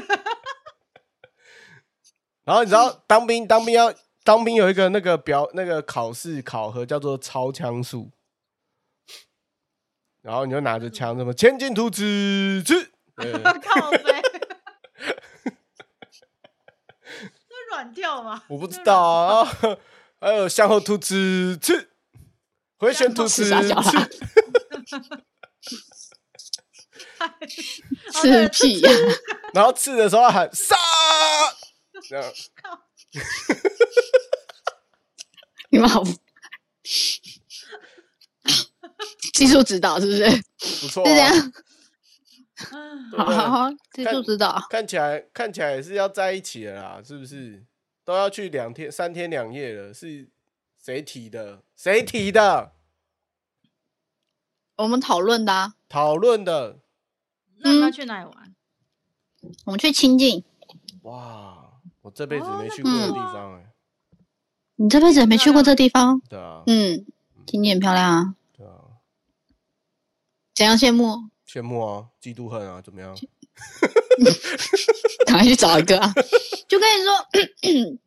[2.44, 3.92] 然后你知道当兵当兵要
[4.24, 8.10] 当兵有一个那个表那个考试考核叫做超枪术，
[10.22, 13.32] 然后你就拿着枪什么前进图纸去， 对。
[13.32, 14.22] 靠背，
[17.48, 18.42] 那软跳吗？
[18.48, 19.48] 我不知道啊，
[20.20, 21.90] 还有向后突刺刺，
[22.78, 23.96] 回旋吐纸向后是啥去
[27.18, 28.90] 啊哦对吃屁呀！
[29.54, 30.76] 然后刺的时候要喊杀，
[32.08, 32.32] 这样。
[32.62, 32.80] 靠。
[35.70, 36.02] 你们好，
[39.32, 40.24] 技术指导是不是？
[40.80, 44.66] 不错、是这样啊，，嗯对不对好好好，技术指导。
[44.70, 47.64] 看起来看起来也是要在一起的啦，是不是？
[48.04, 50.28] 都要去两天三天两夜了，是
[50.82, 51.62] 谁提的？
[51.76, 52.72] 谁提的？
[54.76, 56.78] 我们讨论的啊，讨论的？
[57.58, 58.54] 那你要去哪里玩？
[59.64, 60.42] 我们去亲近。
[61.02, 63.66] 哇，我这辈子没去过的地方哎、
[64.76, 66.20] 你这辈子也没去过这地方？
[66.28, 67.04] 对啊，嗯，
[67.46, 68.34] 亲近很漂亮啊，
[70.58, 71.14] 怎样羡慕？
[71.46, 73.16] 羡慕啊，嫉妒恨啊，怎么样？
[75.24, 76.12] 赶快去找一个啊！
[76.66, 77.98] 就跟你说，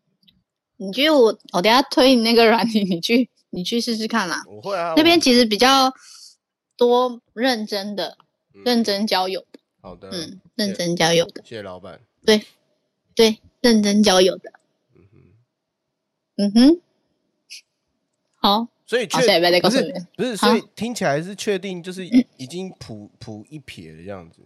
[0.76, 4.44] 你去我我等下推你那个软体，你去你去试试看啦。
[4.50, 5.94] 我会啊，那边其实比较
[6.76, 8.18] 多认真的、
[8.54, 12.02] 嗯认真交友的，好的，嗯，认真交友的，谢谢老板。
[12.26, 12.46] 对
[13.16, 14.52] 对，认真交友的，
[14.94, 15.18] 嗯哼，
[16.36, 16.82] 嗯哼，
[18.36, 24.42] 好，所以确不是不是，所以听起来是确定就是已经谱谱一撇的样子，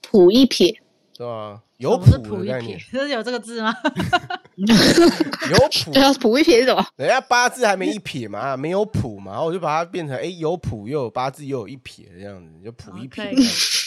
[0.00, 0.72] 谱一撇，
[1.12, 1.60] 对吧？
[1.78, 2.52] 有什么是谱谱一撇？
[2.52, 3.74] 的概念，，这是有这个字吗？
[5.50, 6.86] 有谱 对，啊，谱一撇是什么？
[6.94, 13.24] 人家八字还没一撇嘛，没有谱嘛，然后我就把它变成哎、有谱又有八字又有一撇的样子，就谱一撇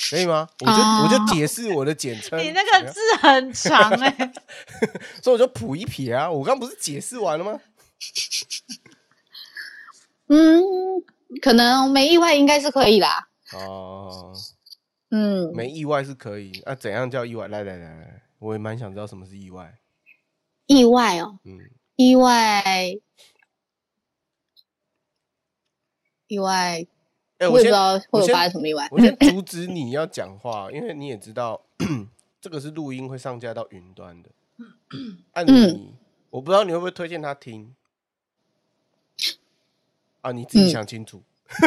[0.10, 0.26] 可以。
[0.26, 0.46] 吗？
[0.60, 4.34] 我就我就解释我的简称，你那个字很长哎、
[5.24, 7.58] 所以我就谱一撇啊，我刚不是解释完了吗？
[10.28, 10.62] 嗯，
[11.42, 13.28] 可能没意外应该是可以啦。
[13.54, 14.34] 哦，
[15.12, 17.48] 嗯，没意外是可以，啊，怎样叫意外？
[17.48, 19.78] 来来来来，我也蛮想知道什么是意外，
[20.68, 21.60] 意外哦，嗯，
[21.96, 22.64] 意外，
[26.28, 26.86] 意外，
[27.38, 28.88] 哎、我也不知先道会有发生什么意外。
[28.92, 31.62] 我先 阻止你要讲话，因为你也知道，
[32.42, 34.30] 这个是录音会上架到云端的。
[35.34, 35.94] 按、 嗯你，
[36.32, 37.76] 我不知道你会不会推荐他听
[40.26, 40.32] 啊？
[40.32, 41.24] 你自己嗯想清楚。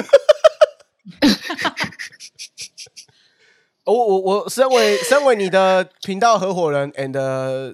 [3.84, 7.12] 哦我我我身为身为你的频道合伙人 and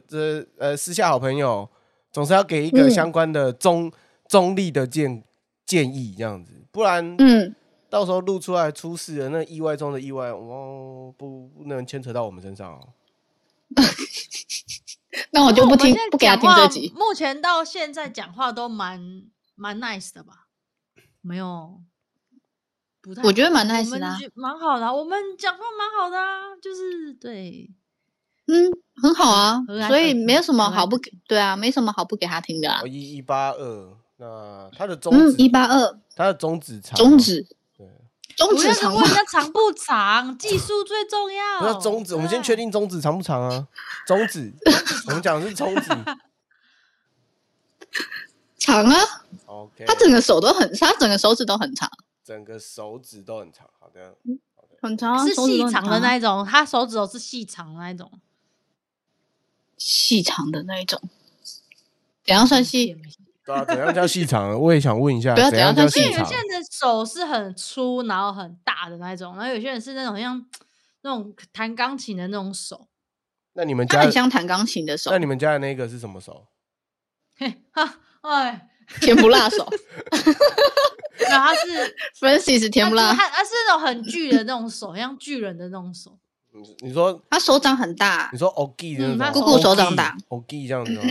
[0.07, 1.69] 这呃私下好朋友，
[2.13, 3.91] 总是要给一个嗯相关的中、
[4.29, 5.25] 中立的建
[5.67, 7.57] 建议，这样子，不然嗯，
[7.91, 12.89] 到时候录出来出事了，那意外中的意外，哦，不不能牵扯到我们身上哦。
[15.33, 16.93] 那我就不听现在，不给他听这集。
[16.95, 19.25] 目前到现在讲话都蛮
[19.57, 20.44] 蛮 nice 的吧？
[21.27, 21.81] 没有，
[23.01, 23.23] 不太。
[23.23, 27.71] 我觉得蛮我 nice 的啊蛮好的啊、我们讲话蛮好的啊，就是对，
[28.47, 28.71] 嗯，
[29.03, 32.87] 很好啊，所以没有什么好不可亲对啊，没什么好不给他听的啊哦，。
[32.87, 37.47] 一一八二，那他的中嗯，指，一八二他的中指长，中指，
[37.79, 37.89] 对，
[38.37, 39.03] 中指长问？
[39.03, 41.63] 人家长不长，技术最重要。
[41.63, 43.67] 那中指，我们先确定中指长不长啊？
[44.07, 44.53] 中指，
[45.09, 45.91] 我们讲的是中指。
[48.65, 48.97] 长啊
[49.45, 51.91] ，OK，他整个手都很，他整个手指都很长，
[52.25, 53.69] 整个手指都很长。
[53.79, 54.17] 好的，
[54.81, 58.11] 很长啊，是细长的那一种，他手指头是细长的那一种，
[59.77, 60.99] 细长的那一种，
[62.25, 62.97] 怎样算细？？
[63.45, 64.57] 对啊，怎样叫细长？
[64.59, 66.35] 我也想问一下，不要怎样叫细长有些？
[66.35, 70.43] 人的手是很粗，然后很大的那一种，然后有些人是那种像
[71.03, 72.89] 那种弹钢琴的那种手，
[73.53, 76.47] 那你们家很像弹钢琴的手那，你们家的那个是什么手？
[77.37, 77.99] 嘿哈，
[78.29, 78.69] 哎，
[79.01, 79.69] 甜不辣手。
[81.29, 86.19] 然后他是， Francis 甜不辣，他他是那种很巨的那种手， 像巨人的那种手，
[86.53, 91.03] 你你说他手掌很大你说 OG 的嗯他那种姑姑手掌大，OG 这样子吗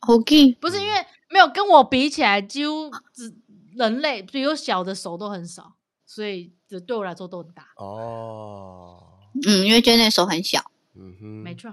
[0.00, 0.94] ？，OK，不是因为
[1.30, 3.32] 没有跟我比起来，几乎只
[3.76, 9.02] 人类比我小的手都很少，所以这对我来说都很大，哦，
[9.46, 10.60] 嗯，因为 Jenny 手很小，
[10.94, 11.72] 嗯哼，没错，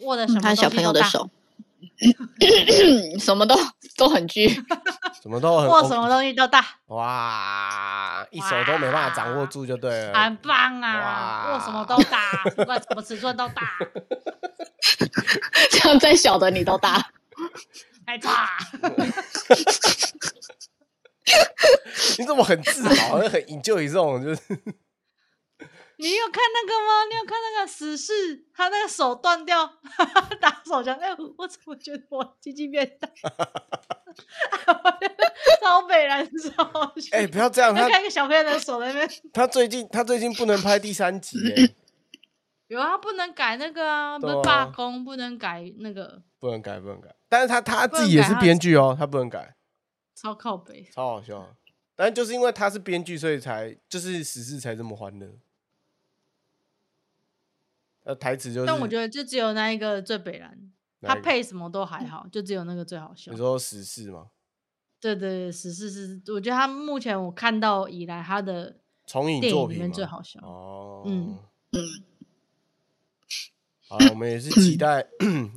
[0.00, 1.28] 握的什么嗯他小朋友的手，
[3.18, 3.56] 什么都
[3.96, 4.48] 都很巨，
[5.22, 10.18] 什么都很握什么东西都大，哇，一手都没办法掌握住就对了。
[10.18, 13.62] 很棒啊，哇握什么都大， 不管什么尺寸都大，
[15.70, 17.04] 这样再小的你都大。
[18.06, 18.48] 太差。
[22.18, 24.40] 你怎么很自豪，很 enjoy 这种就是
[25.98, 27.04] 你有看那个吗？
[27.10, 29.66] 你有看那个死侍，他那个手断掉，
[30.40, 30.94] 打手枪。
[30.96, 33.08] 哎、我怎么觉得我鸡鸡变大？
[35.60, 37.16] 超北然超好笑。
[37.16, 41.68] 哎、不要这样，看一个小朋友的手在那边，他最近他最近不能拍第三集哎，
[42.68, 49.54] 有啊，他不能改那个啊，不是对啊罢工，不能改那个，不能改不能改，但是他他自己也是编剧哦，他不能改，
[50.14, 50.84] 超靠北。
[50.92, 51.56] 超好笑。
[51.94, 55.26] 但就是因为他是编剧，所以才就是死侍才这么欢乐。
[58.06, 60.56] 呃，台词就是，但我觉得就只有那一个最北蓝，
[61.02, 63.36] 他配什么都还好，就只有那个最好笑你。
[63.36, 64.28] 说十四吗？
[65.00, 68.76] 对对对，十四是，我觉得他目前我看到以来他的
[69.06, 70.40] 重影电影里面作品吗最好笑。
[70.42, 71.36] 哦，嗯
[71.72, 71.82] 嗯，
[73.88, 75.04] 好，我们也是期待，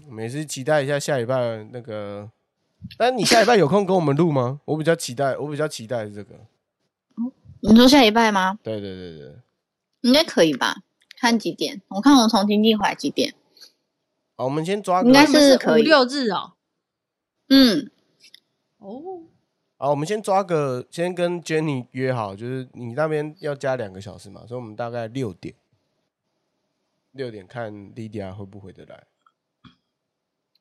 [0.08, 2.30] 我们也是期待一下下礼拜那个。
[2.98, 4.60] 但你下礼拜有空跟我们录吗？
[4.66, 6.36] 我比较期待，我比较期待这个。
[7.62, 8.58] 你说下礼拜吗？
[8.64, 9.36] 对对对对，
[10.02, 10.76] 应该可以吧？
[11.20, 11.82] 看几点？
[11.90, 13.36] 我看我从经济回来几点？
[14.36, 16.54] 好，我们先抓个应该是可以五六日哦。
[17.50, 17.92] 嗯，
[18.78, 19.24] 哦，
[19.78, 25.56] 好，我们先抓个，先跟 Jenny 约好，就是你那边要加两个小时嘛，所以我们大概六点，
[27.12, 29.08] 六点看 Lydia 会不回得来。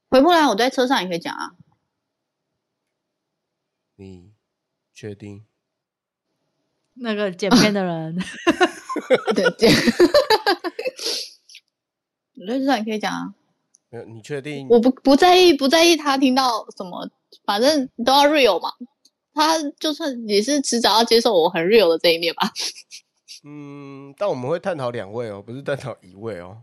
[0.08, 1.54] 回不来，我在车上也可以讲啊。
[3.96, 4.32] 你
[4.92, 5.44] 确定？
[6.94, 8.18] 那个剪片的人，
[9.34, 9.70] 对对，
[12.40, 13.34] 我在车上你可以讲啊。
[13.90, 14.04] 没有？
[14.04, 14.66] 你确定？
[14.68, 17.08] 我不不在意，不在意他听到什么，
[17.44, 18.70] 反正都要 real 嘛。
[19.34, 22.50] 他就算也是迟早要接受我很 real 的这一面吧。
[23.44, 26.62] 嗯，但我们会探讨两位哦，不是探讨一位哦。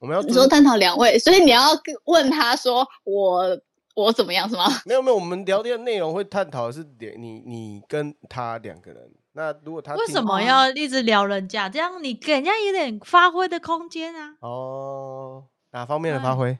[0.00, 3.58] 我们要尊你说探讨两位，所以你要跟问他说我
[3.94, 4.64] 我怎么样是吗？
[4.86, 9.10] 没有没有，我们聊天的内容会探讨的是点你你跟他两个人。
[9.32, 11.68] 那如果他听为什么要一直聊人家？
[11.68, 14.34] 这样你给人家有点发挥的空间啊。
[14.40, 16.58] 哦哪方面的发挥？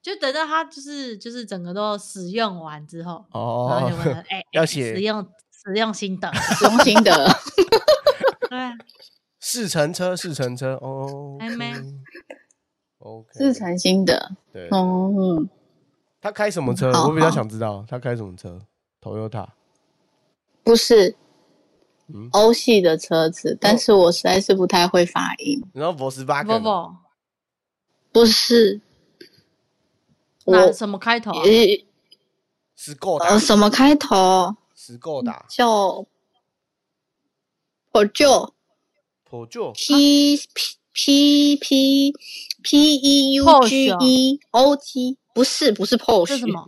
[0.00, 7.12] 就等到他就是就是整个都使用完之后，然后哦就问他，哎、 哎要写使用使用心得，使用心得，
[8.48, 8.72] 对啊，
[9.40, 11.36] 试乘车，试乘车哦。
[11.38, 11.74] 还没
[13.00, 14.32] OK，试乘心得。
[14.52, 14.68] 对。
[14.70, 15.48] 哦，嗯，
[16.20, 16.90] 他开什么车？
[17.06, 18.60] 我比较想知道他开什么车。
[19.00, 19.46] Toyota，
[20.62, 21.16] 不是。
[22.08, 25.62] 嗯，欧系的车子，但是我实在是不太会发音。
[25.74, 26.96] 然后 Volkswagen，
[28.10, 28.80] 不是，
[30.46, 31.42] 哪我什么开头、啊？
[31.42, 31.50] 呃
[32.74, 34.56] 史够打呃，什么开头？
[34.74, 36.06] 是够打，叫
[37.92, 38.54] 我就
[39.24, 42.12] 普旧 P P P P
[42.62, 46.66] P E U G E O T，不是不是 Porsche，这是什么？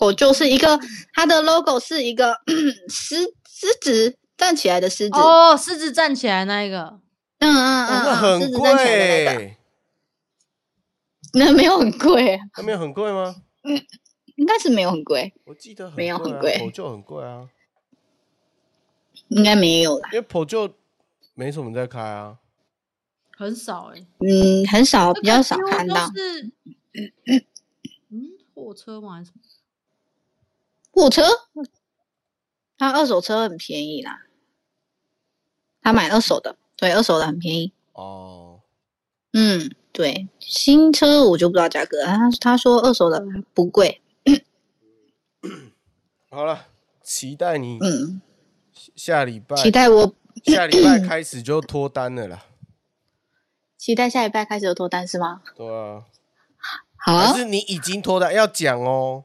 [0.00, 0.76] 我就是一个
[1.12, 2.36] 它的 logo 是一个
[2.90, 6.98] 狮狮子站起来的狮子，哦，狮子站起来那一个，
[7.38, 9.56] 嗯嗯嗯很子站起来的那个，贵，
[11.34, 13.36] 那没有很贵，那没有很贵吗？
[13.62, 13.80] 嗯
[14.34, 17.48] 应该是没有很贵，我记得没有很很贵普就很贵啊，
[19.28, 20.68] 应该没有啦，因为普旧
[21.34, 22.38] 没什么在开啊。
[23.36, 26.10] 很少哎、嗯，很少，比较少看到。
[28.64, 29.14] 货车吗？
[29.14, 29.40] 还是什么？
[30.92, 31.22] 货车，
[32.76, 34.26] 他二手车很便宜啦，
[35.80, 37.72] 他买二手的，对，二手的很便宜。
[37.92, 38.60] 哦，
[39.32, 44.02] 嗯，对，新车我就不知道价格，他他说二手的不贵。
[46.28, 46.66] 好了，
[47.02, 48.20] 期待你嗯，
[48.94, 52.44] 下礼拜，期待我下礼拜开始就脱单了啦。
[53.76, 55.42] 期待下礼拜开始就脱单是吗？
[55.56, 56.04] 对啊，
[57.04, 59.24] 好啊还，是你已经脱单要讲哦？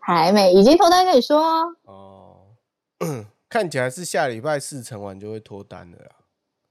[0.00, 1.62] 还没，已经脱单跟你说啊。
[1.84, 2.56] 哦，
[3.48, 6.10] 看起来是下礼拜试乘完就会脱单的啦。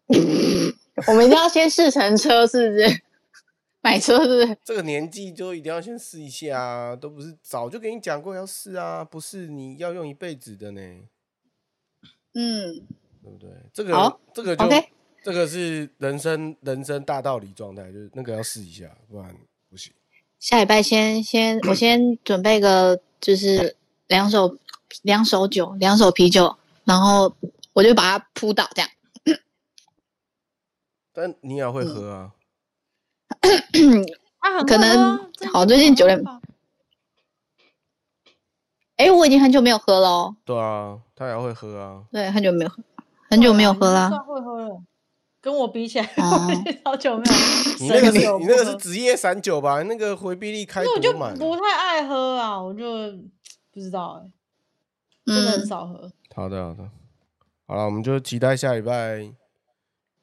[1.07, 3.03] 我们一定要先试乘车，是不是？
[3.83, 4.57] 买车是不是？
[4.63, 10.81] 这个年纪就一定要先试一下啊，都不是早就给你讲过要试啊，不是你要用一辈子的呢，
[12.33, 12.85] 嗯
[13.23, 13.49] 对不对？
[13.73, 14.65] 这个好这个就
[15.23, 19.35] 这个是人生人生大道理状态，就是那个要试一下，不然
[19.71, 19.93] 不行。
[20.37, 24.57] 下礼拜先先我先准备个就是两手
[25.01, 27.33] 两手酒，两手啤酒，然后
[27.71, 28.91] 我就把它扑倒这样。
[31.13, 32.33] 但你也会喝啊，
[34.67, 36.41] 可能好最近很九点会喝
[38.97, 42.03] 哎，我已经很久没有喝了哦，对啊，他也会喝啊。
[42.11, 42.83] 对，很久没有喝，
[43.29, 44.09] 很久没有喝啦。
[44.09, 44.81] 对啊你算会喝了，
[45.41, 46.07] 跟我比起来，
[46.85, 47.33] 好久没有。
[47.81, 49.81] 你那个是你那个是职业散酒吧？
[49.83, 51.11] 那个回避力开因为我就？
[51.35, 53.11] 不太爱喝啊，我就
[53.71, 54.29] 不知道哎、
[55.25, 56.11] 真的很嗯，少喝。
[56.35, 56.89] 好的，好的，
[57.65, 59.33] 好了，我们就期待下礼拜，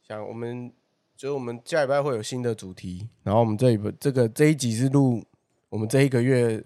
[0.07, 0.73] 想我们
[1.17, 5.25] 就我们下礼拜会有新的主题，然后我们这一这个这一集是录
[5.69, 6.63] 我们这一个月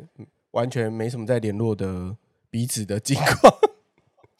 [0.50, 2.14] 完全没什么在联络的
[2.50, 3.54] 彼此的近况，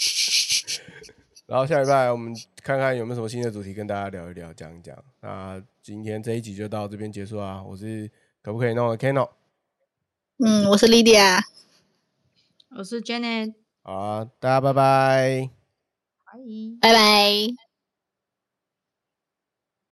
[1.53, 4.97] 然后下礼拜我们看看有没有什么新的主题跟大家聊一聊，讲一讲。
[5.21, 9.29] 那今天这一集就到这边结束啊，我是可不可以弄的 Kano？
[10.39, 11.43] 嗯，我是 Lydia。
[12.71, 15.51] 我是 Janet，好啊，大家拜拜。
[16.25, 16.33] 拜。
[16.81, 17.72] 拜拜。